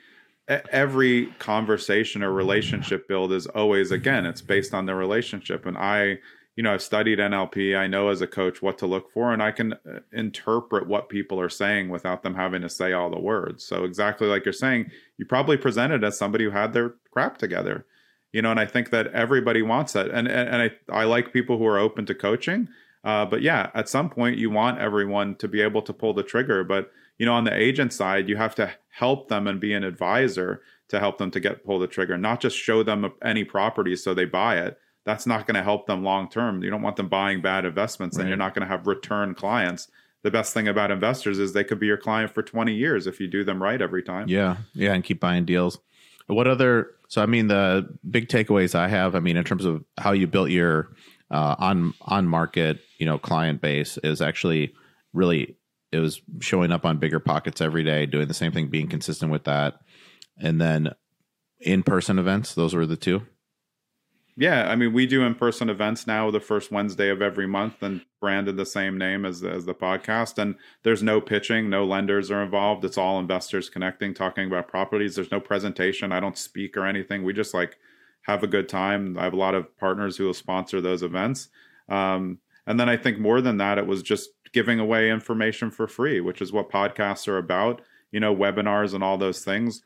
[0.48, 5.66] every conversation or relationship build is always again it's based on the relationship.
[5.66, 6.18] And i
[6.54, 9.32] you know i've studied nlp i know as a coach what to look for.
[9.32, 13.10] And i can uh, interpret what people are saying without them having to say all
[13.10, 13.64] the words.
[13.64, 17.84] So exactly like you're saying you probably presented as somebody who had their crap together
[18.32, 20.06] you know and i think that everybody wants that.
[20.10, 22.68] And and, and I, I like people who are open to coaching
[23.04, 26.22] uh, but yeah at some point you want everyone to be able to pull the
[26.22, 26.64] trigger.
[26.64, 29.84] But you know on the agent side you have to help them and be an
[29.84, 33.96] advisor to help them to get pull the trigger not just show them any property
[33.96, 34.78] so they buy it.
[35.04, 36.62] That's not going to help them long term.
[36.62, 38.28] You don't want them buying bad investments and Right.
[38.28, 39.88] you're not going to have return clients.
[40.22, 43.18] The best thing about investors is they could be your client for 20 years if
[43.18, 44.28] you do them right every time.
[44.28, 45.80] Yeah, yeah, and keep buying deals.
[46.34, 46.90] What other?
[47.08, 50.26] So, I mean, the big takeaways I have, I mean, in terms of how you
[50.26, 50.94] built your
[51.30, 54.72] uh, on on market, you know, client base is actually
[55.12, 55.56] really
[55.90, 59.44] it was showing up on BiggerPockets every day, doing the same thing, being consistent with
[59.44, 59.80] that,
[60.38, 60.94] and then
[61.60, 62.54] in person events.
[62.54, 63.22] Those were the two.
[64.36, 68.00] Yeah, I mean, we do in-person events now the first Wednesday of every month, and
[68.18, 70.38] branded the same name as the, as the podcast.
[70.38, 70.54] And
[70.84, 72.84] there's no pitching, no lenders are involved.
[72.84, 75.16] It's all investors connecting, talking about properties.
[75.16, 76.12] There's no presentation.
[76.12, 77.24] I don't speak or anything.
[77.24, 77.76] We just like
[78.22, 79.18] have a good time.
[79.18, 81.48] I have a lot of partners who will sponsor those events.
[81.88, 85.86] Um, and then I think more than that, it was just giving away information for
[85.86, 87.82] free, which is what podcasts are about.
[88.12, 89.82] You know, webinars and all those things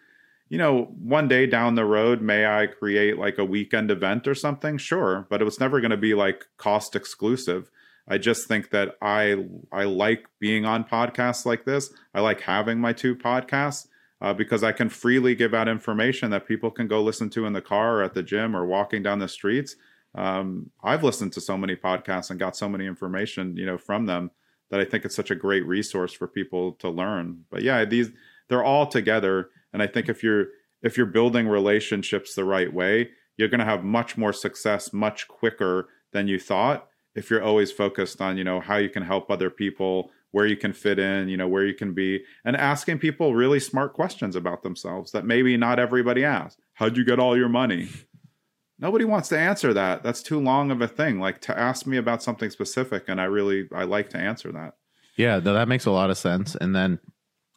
[0.48, 4.34] you know, one day down the road, may I create like a weekend event or
[4.34, 4.78] something?
[4.78, 7.70] Sure, but it was never going to be like cost exclusive.
[8.08, 11.90] I just think that I I like being on podcasts like this.
[12.14, 13.88] I like having my two podcasts
[14.20, 17.52] uh, because I can freely give out information that people can go listen to in
[17.52, 19.74] the car or at the gym or walking down the streets.
[20.14, 24.06] Um, I've listened to so many podcasts and got so many information, you know, from
[24.06, 24.30] them
[24.70, 27.44] that I think it's such a great resource for people to learn.
[27.50, 28.10] But yeah, these
[28.48, 30.46] they're all together and i think if you're
[30.82, 35.28] if you're building relationships the right way you're going to have much more success much
[35.28, 39.30] quicker than you thought if you're always focused on you know how you can help
[39.30, 42.98] other people where you can fit in, you know, where you can be, and asking
[42.98, 46.60] people really smart questions about themselves that maybe not everybody asks.
[46.74, 47.88] How'd you get all your money?
[48.78, 50.02] Nobody wants to answer that.
[50.02, 51.18] That's too long of a thing.
[51.18, 54.74] Like to ask me about something specific, and I really I like to answer that.
[55.16, 56.54] Yeah, no, that makes a lot of sense.
[56.54, 56.98] And then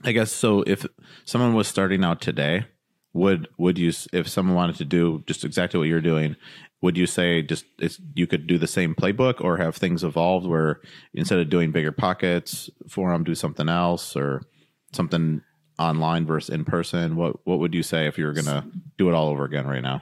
[0.03, 0.85] I guess so if
[1.25, 2.65] someone was starting out today,
[3.13, 6.35] would would you if someone wanted to do just exactly what you're doing,
[6.81, 7.65] would you say just
[8.15, 10.81] you could do the same playbook or have things evolved where
[11.13, 14.43] instead of doing BiggerPockets forum do something else or
[14.93, 15.41] something
[15.77, 17.15] online versus in person?
[17.15, 18.65] What what would you say if you were going to
[18.97, 20.01] do it all over again right now?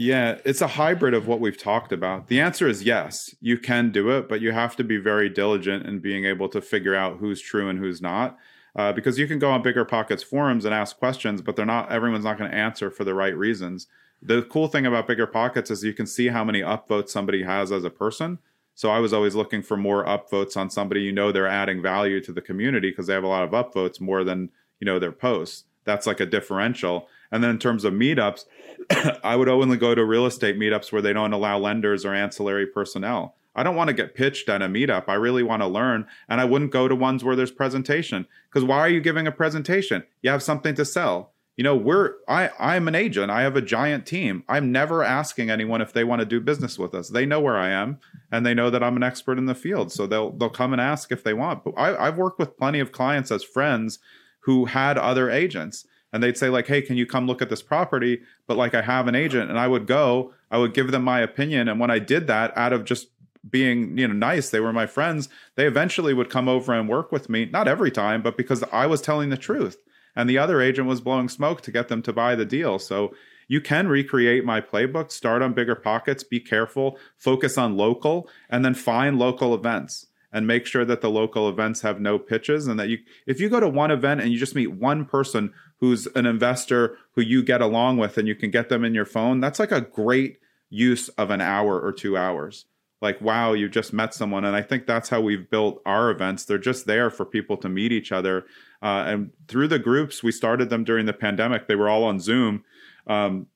[0.00, 2.28] Yeah, it's a hybrid of what we've talked about.
[2.28, 5.84] The answer is yes, you can do it, but you have to be very diligent
[5.84, 8.38] in being able to figure out who's true and who's not.
[8.74, 12.24] Uh, because you can go on BiggerPockets forums and ask questions, but they're not everyone's
[12.24, 13.88] not going to answer for the right reasons.
[14.22, 17.84] The cool thing about BiggerPockets is you can see how many upvotes somebody has as
[17.84, 18.38] a person.
[18.74, 22.22] So I was always looking for more upvotes on somebody you know they're adding value
[22.22, 24.48] to the community because they have a lot of upvotes more than
[24.80, 25.64] you know their posts.
[25.84, 27.08] That's like a differential.
[27.32, 28.44] And then in terms of meetups,
[29.24, 32.66] I would only go to real estate meetups where they don't allow lenders or ancillary
[32.66, 33.36] personnel.
[33.54, 35.04] I don't want to get pitched at a meetup.
[35.08, 36.06] I really want to learn.
[36.28, 38.26] And I wouldn't go to ones where there's presentation.
[38.48, 40.04] Because why are you giving a presentation?
[40.22, 41.32] You have something to sell.
[41.56, 43.30] You know, we're I I'm an agent.
[43.30, 44.44] I have a giant team.
[44.48, 47.10] I'm never asking anyone if they want to do business with us.
[47.10, 47.98] They know where I am
[48.32, 49.92] and they know that I'm an expert in the field.
[49.92, 51.64] So they'll they'll come and ask if they want.
[51.64, 53.98] But I, I've worked with plenty of clients as friends
[54.40, 55.86] who had other agents.
[56.12, 58.22] And they'd say like hey can you come look at this property?
[58.46, 61.20] But like i have an agent and i would go i would give them my
[61.20, 61.68] opinion.
[61.68, 63.08] And when i did that out of just
[63.48, 67.10] being you know nice they were my friends they eventually would come over and work
[67.10, 69.78] with me not every time but because i was telling the truth.
[70.16, 72.80] And the other agent was blowing smoke to get them to buy the deal.
[72.80, 73.14] So
[73.50, 78.74] you can recreate my playbook start on BiggerPockets be careful focus on local and then
[78.74, 82.88] find local events and make sure that the local events have no pitches and that
[82.88, 86.26] you if you go to one event and you just meet one person who's an
[86.26, 89.58] investor who you get along with and you can get them in your phone that's
[89.58, 92.66] like a great use of an hour or two hours.
[93.00, 94.44] Like wow you just met someone.
[94.44, 96.44] And i think that's how we've built our events.
[96.44, 98.44] They're just there for people to meet each other.
[98.82, 101.66] Uh, and through the groups we started them during the pandemic.
[101.66, 102.64] They were all on zoom.
[103.06, 103.46] Um,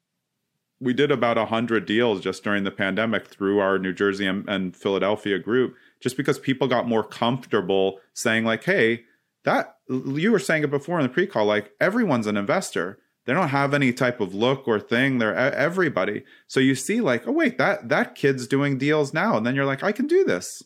[0.80, 4.76] we did about 100 deals just during the pandemic through our new jersey and, and
[4.76, 9.04] philadelphia group just because people got more comfortable saying like hey
[9.44, 12.98] that you were saying it before in the pre-call like everyone's an investor.
[13.26, 15.16] They don't have any type of look or thing.
[15.18, 16.24] They're everybody.
[16.46, 19.36] So you see like oh wait that that kid's doing deals now.
[19.36, 20.62] And then you're like i can do this.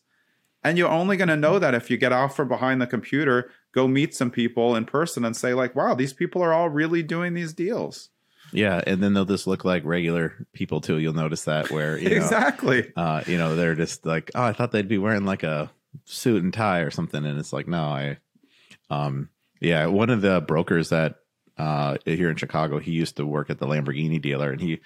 [0.64, 3.50] And you're only going to know that if you get off from behind the computer
[3.72, 7.02] go meet some people in person and say like wow these people are all really
[7.02, 8.10] doing these deals
[8.52, 10.98] yeah, and then they'll just look like regular people too.
[10.98, 14.52] You'll notice that where you know, exactly, uh, you know, they're just like, oh, I
[14.52, 15.70] thought they'd be wearing like a
[16.04, 18.18] suit and tie or something, and it's like, no, I,
[18.90, 19.28] um,
[19.60, 21.16] yeah, one of the brokers that
[21.56, 24.80] uh here in Chicago, he used to work at the Lamborghini dealer, and he,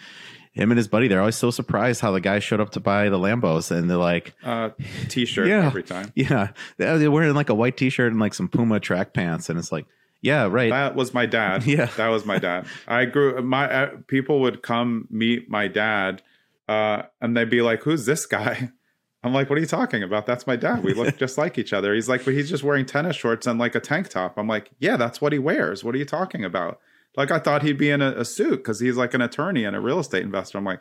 [0.53, 3.09] him and his buddy, they're always so surprised how the guy showed up to buy
[3.09, 4.71] the Lambos, and they're like, uh,
[5.09, 6.49] t-shirt yeah, every time, yeah,
[6.79, 9.87] they're wearing like a white t-shirt and like some Puma track pants, and it's like
[10.23, 10.71] yeah, right.
[10.71, 11.65] That was my dad.
[11.67, 12.67] Yeah, that was my dad.
[12.87, 16.23] I grew my uh, people would come meet my dad,
[16.69, 18.71] uh, and they'd be like, "Who's this guy?"
[19.25, 20.27] I'm like, "What are you talking about?
[20.27, 20.83] That's my dad.
[20.83, 23.59] We look just like each other." He's like, "But he's just wearing tennis shorts and
[23.59, 25.85] like a tank top." I'm like, "Yeah, that's what he wears.
[25.85, 26.79] What are you talking about?"
[27.17, 29.77] Like I thought he'd be in a, a suit because he's like an attorney and
[29.77, 30.59] a real estate investor.
[30.59, 30.81] I'm like,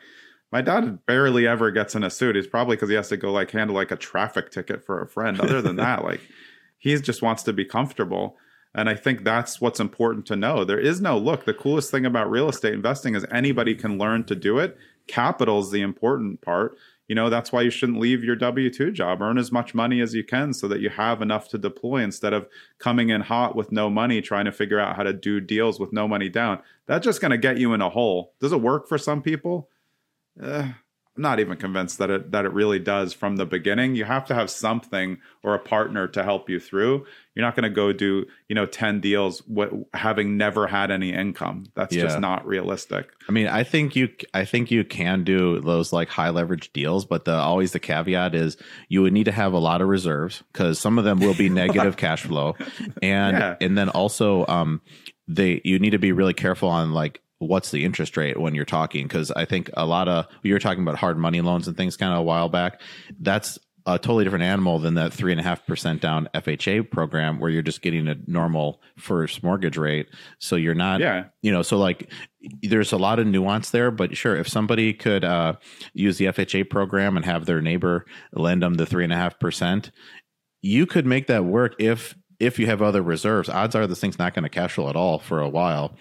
[0.50, 2.36] my dad barely ever gets in a suit.
[2.36, 5.08] He's probably because he has to go like handle like a traffic ticket for a
[5.08, 5.40] friend.
[5.40, 6.20] Other than that, like
[6.78, 8.36] he just wants to be comfortable.
[8.74, 10.64] And I think that's what's important to know.
[10.64, 11.44] There is no look.
[11.44, 14.78] The coolest thing about real estate investing is anybody can learn to do it.
[15.06, 16.76] Capital is the important part.
[17.08, 19.20] You know, that's why you shouldn't leave your W 2 job.
[19.20, 22.32] Earn as much money as you can so that you have enough to deploy instead
[22.32, 22.48] of
[22.78, 25.92] coming in hot with no money, trying to figure out how to do deals with
[25.92, 26.60] no money down.
[26.86, 28.32] That's just going to get you in a hole.
[28.40, 29.68] Does it work for some people?
[30.40, 30.70] Uh,
[31.14, 33.94] I'm not even convinced that it that it really does from the beginning.
[33.94, 37.04] You have to have something or a partner to help you through.
[37.34, 41.12] You're not going to go do you know ten deals w- having never had any
[41.12, 41.66] income.
[41.74, 42.04] That's yeah.
[42.04, 43.10] just not realistic.
[43.28, 47.04] I mean, I think you I think you can do those like high leverage deals,
[47.04, 48.56] but the always the caveat is
[48.88, 51.50] you would need to have a lot of reserves because some of them will be
[51.50, 52.56] negative cash flow,
[53.02, 53.56] and yeah.
[53.60, 54.80] and then also um
[55.28, 58.64] they you need to be really careful on like what's the interest rate when you're
[58.64, 61.76] talking because i think a lot of you were talking about hard money loans and
[61.76, 62.80] things kind of a while back
[63.20, 67.40] that's a totally different animal than that three and a half percent down FHA program
[67.40, 70.08] where you're just getting a normal first mortgage rate.
[70.38, 71.24] So you're not, yeah.
[71.42, 72.10] you know, so like
[72.62, 75.54] there's a lot of nuance there, but sure, if somebody could uh,
[75.94, 79.40] use the FHA program and have their neighbor lend them the three and a half
[79.40, 79.90] percent,
[80.60, 83.48] you could make that work if if you have other reserves.
[83.48, 85.96] Odds are this thing's not going to cash flow at all for a while.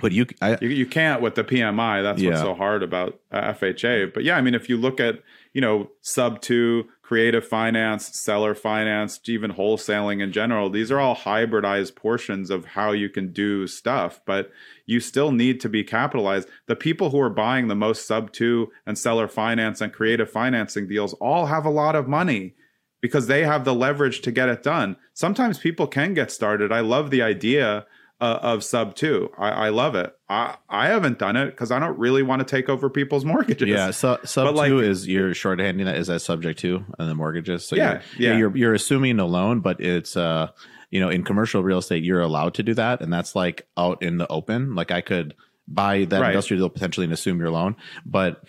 [0.00, 2.02] But you, I, you, you can't with the PMI.
[2.02, 2.30] That's Yeah.
[2.30, 4.12] what's so hard about uh, FHA.
[4.14, 5.22] But yeah, I mean, if you look at
[5.52, 11.16] you know sub two, creative finance, seller finance, even wholesaling in general, these are all
[11.16, 14.20] hybridized portions of how you can do stuff.
[14.24, 14.50] But
[14.86, 16.48] you still need to be capitalized.
[16.66, 20.88] The people who are buying the most sub two and seller finance and creative financing
[20.88, 22.54] deals all have a lot of money
[23.00, 24.94] because they have the leverage to get it done.
[25.14, 26.70] Sometimes people can get started.
[26.70, 27.86] I love the idea
[28.20, 29.30] uh, of sub two.
[29.38, 30.14] I, I love it.
[30.28, 33.68] I, I haven't done it because I don't really want to take over people's mortgages.
[33.68, 37.08] yeah, so, sub But, like- two is you're shorthanding that is that subject to and
[37.10, 37.66] the mortgages.
[37.66, 38.38] So Yeah, you're, yeah.
[38.38, 40.48] you're you're assuming a loan, but it's uh
[40.90, 44.02] you know in commercial real estate you're allowed to do that, and that's like out
[44.02, 44.74] in the open.
[44.74, 45.34] Like I could
[45.68, 46.30] buy that Right.
[46.30, 48.42] industrial deal potentially and assume your loan, but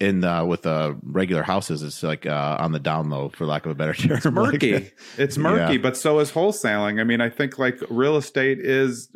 [0.00, 3.64] in uh, with uh, regular houses, it's like uh, on the down low, for lack
[3.66, 4.16] of a better term.
[4.16, 4.72] It's murky.
[4.74, 5.80] Like- it's murky, Yeah.
[5.80, 7.00] but so is wholesaling.
[7.00, 9.08] I mean, I think like real estate is.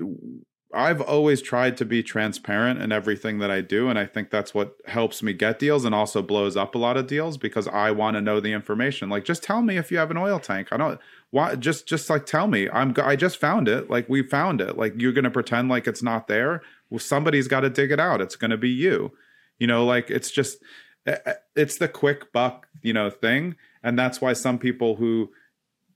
[0.75, 4.53] I've always tried to be transparent in everything that I do, and I think that's
[4.53, 7.91] what helps me get deals and also blows up a lot of deals because I
[7.91, 9.09] want to know the information.
[9.09, 10.69] Like, just tell me if you have an oil tank.
[10.71, 11.01] I don't.
[11.31, 11.55] Why?
[11.55, 12.69] Just, just like tell me.
[12.71, 12.95] I'm.
[13.03, 13.89] I just found it.
[13.89, 14.77] Like we found it.
[14.77, 16.61] Like you're gonna pretend like it's not there.
[16.91, 18.21] Well, somebody's got to dig it out.
[18.21, 19.13] It's gonna be you.
[19.59, 20.63] You know, like it's just.
[21.07, 25.31] eh, eh, It's the quick buck, you know, thing, and that's why some people who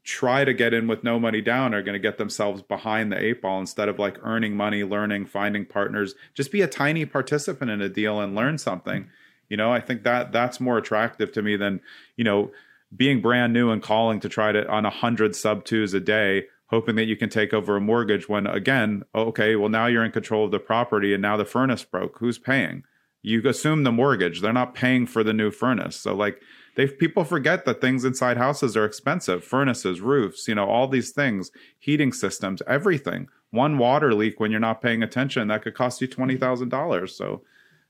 [0.04, 3.22] try to get in with no money down are going to get themselves behind the
[3.24, 6.14] eight ball instead of like earning money, learning, finding partners.
[6.34, 9.06] Just be a tiny participant in a deal and learn something.
[9.48, 11.80] You know, I think that that's more attractive to me than,
[12.16, 12.50] you know,
[12.96, 16.46] being brand new and calling to try to on a hundred sub twos a day,
[16.66, 20.10] hoping that you can take over a mortgage when again, okay, well now you're in
[20.10, 22.18] control of the property and now the furnace broke.
[22.18, 22.82] Who's paying?
[23.22, 24.40] You assume the mortgage.
[24.40, 25.96] They're not paying for the new furnace.
[25.96, 26.40] So like
[26.74, 31.10] they people forget that things inside houses are expensive furnaces roofs you know all these
[31.10, 36.00] things heating systems everything one water leak when you're not paying attention that could cost
[36.00, 37.42] you $20000 so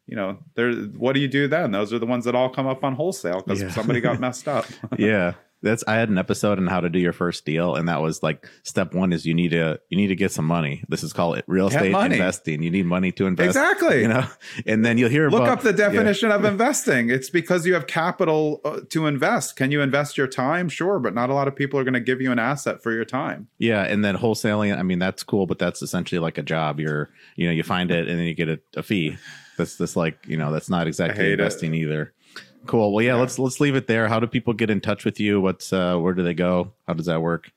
[0.08, 2.66] you know there what do you do then those are the ones that all come
[2.66, 3.70] up on wholesale because Yeah.
[3.70, 4.66] somebody got messed up
[4.98, 8.00] yeah that's i had an episode on how to do your first deal and that
[8.02, 10.82] was like step one is you need to you need to get some money.
[10.88, 12.14] This is called real Get estate money.
[12.14, 12.62] investing.
[12.62, 14.02] You need money to invest exactly.
[14.02, 14.26] you know?
[14.66, 17.10] And then you'll hear look about up the definition of investing.
[17.10, 19.56] It's because you have capital uh, to invest.
[19.56, 20.68] Can you invest your time?
[20.68, 22.92] Sure but not a lot of people are going to give you an asset for
[22.92, 23.48] your time.
[23.58, 26.80] Yeah and then wholesaling i mean that's cool but that's essentially like a job.
[26.80, 29.16] You're you know you find it and then you get a, a fee.
[29.58, 31.40] That's just like you know that's not exactly hate it.
[31.40, 32.14] investing either
[32.66, 33.20] cool well yeah, Yeah.
[33.20, 35.96] let's let's leave it there how do people get in touch with you what's uh
[35.96, 37.50] where do they go how does that work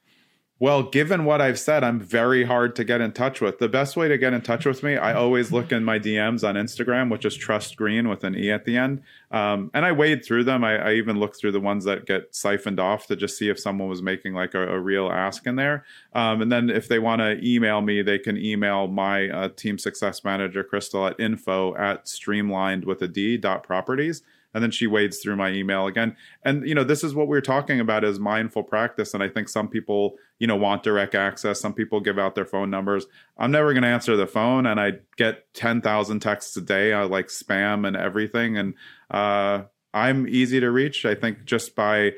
[0.58, 3.60] Well, given what I've said, I'm very hard to get in touch with.
[3.60, 6.47] The best way to get in touch with me, I always look in my DMs
[6.47, 9.01] on Instagram, which is Trust Greene with an E at the end.
[9.32, 10.64] Um, and I wade through them.
[10.64, 13.60] I, I even look through the ones that get siphoned off to just see if
[13.60, 15.84] someone was making like a, a real ask in there.
[16.14, 19.78] Um, and then if they want to email me, they can email my uh, team
[19.78, 24.24] success manager, Crystal, at info at streamlined with a D dot properties.
[24.56, 26.16] And then she wades through my email again.
[26.43, 29.14] And, you know, this is what we're talking about is mindful practice.
[29.14, 31.60] And I think some people, you know, want direct access.
[31.60, 33.06] Some people give out their phone numbers.
[33.38, 34.66] I'm never going to answer the phone.
[34.66, 36.93] And I get 10,000 texts a day.
[36.93, 38.58] I like spam and everything.
[38.58, 38.76] And
[39.12, 41.06] uh, I'm easy to reach.
[41.06, 42.14] I think just by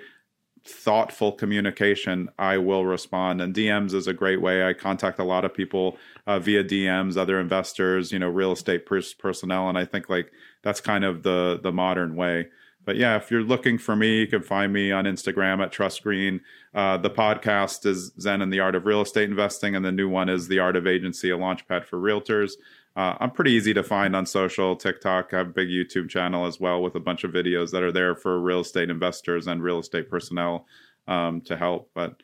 [0.68, 3.41] thoughtful communication, I will respond.
[3.41, 4.68] And DMs is a great way.
[4.68, 8.86] I contact a lot of people uh, via DMs, other investors, you know, real estate
[8.86, 10.32] pers- personnel, and I think like
[10.63, 12.47] that's kind of the the modern way.
[12.88, 16.03] But yeah, if you're looking for me, you can find me on Instagram at Trust
[16.03, 16.39] Greene.
[16.74, 20.07] Uh, the podcast is Zen and the Art of Real Estate Investing, and the new
[20.07, 22.53] one is The Art of Agency, a launchpad for realtors.
[22.97, 25.31] Uh, I'm pretty easy to find on social, TikTok.
[25.31, 27.91] I have a big YouTube channel as well with a bunch of videos that are
[27.91, 30.65] there for real estate investors and real estate personnel
[31.07, 31.91] um, to help.
[31.93, 32.15] But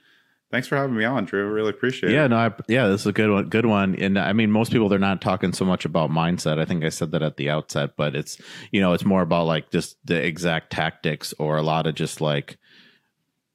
[0.49, 1.45] thanks for having me on, Drew.
[1.45, 2.21] I really appreciate yeah it.
[2.21, 4.71] Yeah, no I, yeah this is a good one good one and i mean most
[4.71, 7.49] people they're not talking so much about mindset i think i said that at the
[7.49, 8.39] outset but it's
[8.71, 12.21] you know it's more about like just the exact tactics or a lot of just
[12.21, 12.57] like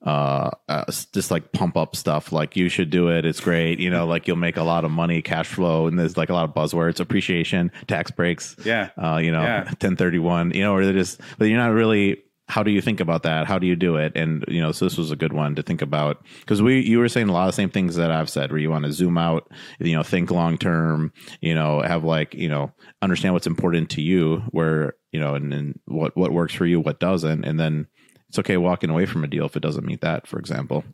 [0.03, 3.25] uh, uh just like pump up stuff like you should do it.
[3.25, 3.81] It's great.
[3.81, 6.35] You know like you'll make a lot of money cash flow and there's like a
[6.35, 8.91] lot of buzzwords appreciation tax breaks Yeah.
[8.97, 9.65] uh you know Yeah.
[9.65, 13.25] 1031 you know or they're just but you're not really how do you think about
[13.25, 13.47] that?
[13.47, 14.13] How do you do it?
[14.15, 16.25] And you know so this was a good one to think about.
[16.41, 18.59] Because we you were saying a lot of the same things that i've said where
[18.61, 22.49] you want to zoom out you know think long term you know have like you
[22.49, 22.73] know
[23.03, 26.81] understand what's important to you where you know and, and what what works for you
[26.81, 27.87] what doesn't and then
[28.29, 30.85] it's okay walking away from a deal if it doesn't meet that for example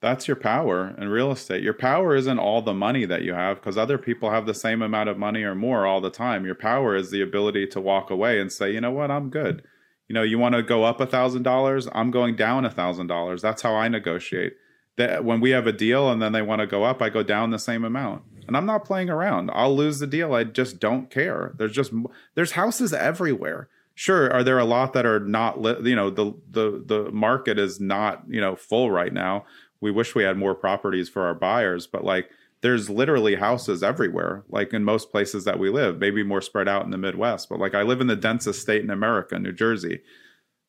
[0.00, 1.62] That's your power in real estate.
[1.62, 4.82] Your power isn't all the money that you have because other people have the same
[4.82, 6.44] amount of money or more all the time.
[6.44, 9.62] Your power is the ability to walk away and say, you know what, I'm good.
[10.08, 13.06] You know, you want to go up a thousand dollars, I'm going down a thousand
[13.06, 13.42] dollars.
[13.42, 14.54] That's how I negotiate.
[14.96, 17.22] That when we have a deal and then they want to go up, I go
[17.22, 18.22] down the same amount.
[18.48, 19.50] And I'm not playing around.
[19.54, 20.34] I'll lose the deal.
[20.34, 21.54] I just don't care.
[21.58, 21.92] There's just
[22.34, 23.68] there's houses everywhere.
[24.02, 25.80] Sure, are there a lot that are not lit?
[25.86, 29.44] You know, the the the market is not you know full right now.
[29.80, 32.28] We wish we had more properties for our buyers, but like
[32.62, 36.84] there's literally houses everywhere, like in most places that we live, maybe more spread out
[36.84, 37.48] in the Midwest.
[37.48, 40.00] But like I live in the densest state in America, New Jersey.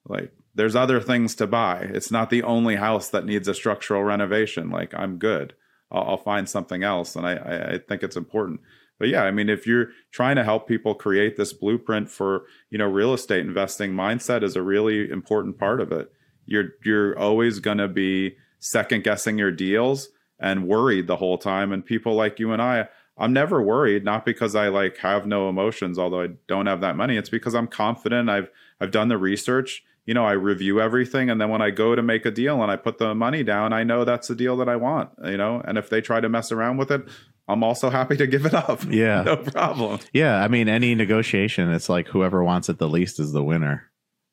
[0.06, 1.90] Like there's other things to buy.
[1.92, 4.70] It's not the only house that needs a structural renovation.
[4.70, 5.56] Like I'm good.
[5.92, 7.16] I'll, I'll find something else.
[7.16, 8.60] And I, I, I think it's important.
[9.04, 12.78] But yeah, I mean, if you're trying to help people create this blueprint for, you
[12.78, 16.10] know, real estate investing, mindset is a really important part of it.
[16.45, 20.08] You're you're always gonna be second guessing your deals
[20.39, 21.74] and worried the whole time.
[21.74, 22.88] And people like you and I,
[23.18, 26.95] I'm never worried, not because I like have no emotions, although I don't have that
[26.95, 27.18] money.
[27.18, 28.30] It's because I'm confident.
[28.30, 28.49] I've
[28.80, 29.84] I've done the research.
[30.06, 32.72] You know, I review everything, and then when I go to make a deal and
[32.72, 35.10] I put the money down, I know that's the deal that I want.
[35.26, 37.01] You know, and if they try to mess around with it,
[37.48, 38.84] I'm also happy to give it up.
[38.89, 40.00] Yeah, no problem.
[40.14, 43.89] Yeah, I mean, any negotiation, it's like whoever wants it the least is the winner.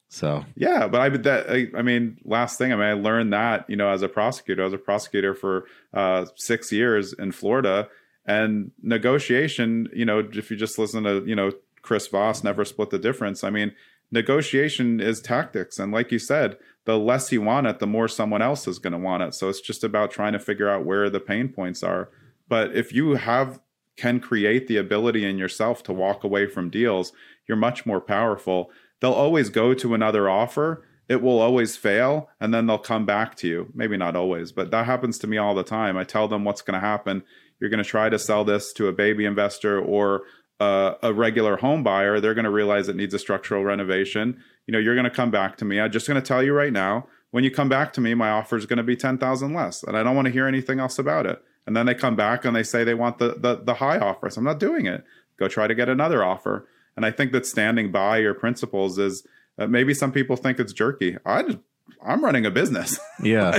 [0.08, 3.70] So yeah, but I that I, I, mean, last thing I mean, I learned that
[3.70, 7.88] you know as a prosecutor, I was a prosecutor for uh, six years in Florida,
[8.26, 9.88] and negotiation.
[9.94, 11.52] You know, if you just listen to you know
[11.82, 13.44] Chris Voss, never split the difference.
[13.44, 13.72] I mean,
[14.11, 18.42] negotiation is tactics, and like you said, the less you want it, the more someone
[18.42, 19.34] else is going to want it.
[19.34, 22.11] So it's just about trying to figure out where the pain points are.
[22.51, 23.61] But if you have
[23.96, 27.12] can create the ability in yourself to walk away from deals,
[27.46, 28.70] you're much more powerful.
[29.01, 30.86] They'll always go to another offer.
[31.09, 33.70] It will always fail and then they'll come back to you.
[33.74, 35.96] Maybe not always but that happens to me all the time.
[35.96, 37.22] I tell them what's going to happen.
[37.59, 40.22] You're going to try to sell this to a baby investor or
[40.61, 42.20] uh, a regular home buyer.
[42.20, 44.42] They're going to realize it needs a structural renovation.
[44.66, 45.80] You know you're going to come back to me.
[45.80, 48.30] I'm just going to tell you right now when you come back to me my
[48.30, 50.98] offer is going to be 10000 less and i don't want to hear anything else
[50.98, 53.74] about it and then they come back and they say they want the, the, the
[53.74, 55.04] high offer so i'm not doing it
[55.38, 56.66] go try to get another offer
[56.96, 59.26] and I think that standing by your principles is
[59.58, 61.16] uh, maybe some people think it's jerky.
[61.24, 61.58] I just,
[62.06, 62.98] I'm running a business.
[63.22, 63.58] Yeah.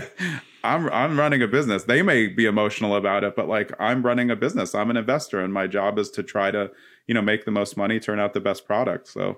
[0.63, 1.85] I'm I'm running a business.
[1.85, 4.75] They may be emotional about it, but like I'm running a business.
[4.75, 6.69] I'm an investor and my job is to try to,
[7.07, 9.07] you know, make the most money, turn out the best product.
[9.07, 9.37] So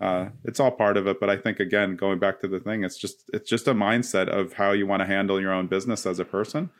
[0.00, 1.20] uh, it's all part of it.
[1.20, 4.28] But I think again, going back to the thing, it's just it's just a mindset
[4.28, 6.70] of how you want to handle your own business as a person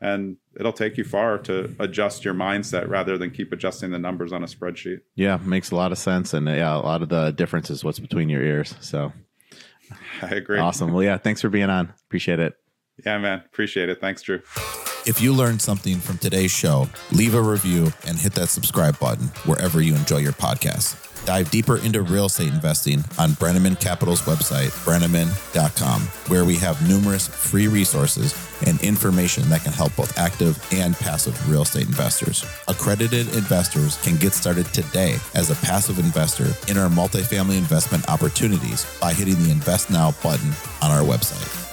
[0.00, 4.32] and it'll take you far to adjust your mindset rather than keep adjusting the numbers
[4.32, 5.00] on a spreadsheet.
[5.14, 7.98] Yeah, makes a lot of sense, and yeah, a lot of the difference is what's
[7.98, 8.74] between your ears.
[8.80, 9.12] So,
[10.22, 10.58] I agree.
[10.58, 10.92] Awesome.
[10.92, 11.92] Well, yeah, thanks for being on.
[12.06, 12.54] Appreciate it.
[13.04, 13.42] Yeah, man.
[13.46, 14.00] Appreciate it.
[14.00, 14.42] Thanks, Drew.
[15.06, 19.28] If you learned something from today's show, leave a review and hit that subscribe button
[19.46, 21.09] wherever you enjoy your podcast.
[21.24, 27.28] Dive deeper into real estate investing on Breneman Capital's website, breneman.com, where we have numerous
[27.28, 28.34] free resources
[28.66, 32.44] and information that can help both active and passive real estate investors.
[32.68, 38.86] Accredited investors can get started today as a passive investor in our multifamily investment opportunities
[39.00, 40.52] by hitting the Invest Now button
[40.82, 41.69] on our website.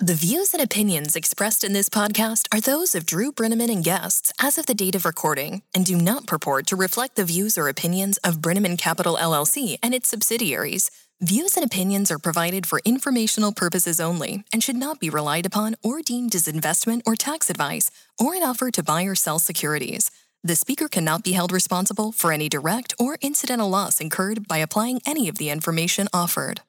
[0.00, 4.32] The views and opinions expressed in this podcast are those of Drew Breneman and guests
[4.42, 7.68] as of the date of recording and do not purport to reflect the views or
[7.68, 10.90] opinions of Breneman Capital LLC and its subsidiaries.
[11.20, 15.76] Views and opinions are provided for informational purposes only and should not be relied upon
[15.80, 17.88] or deemed as investment or tax advice
[18.18, 20.10] or an offer to buy or sell securities.
[20.42, 25.00] The speaker cannot be held responsible for any direct or incidental loss incurred by applying
[25.06, 26.62] any of the information offered.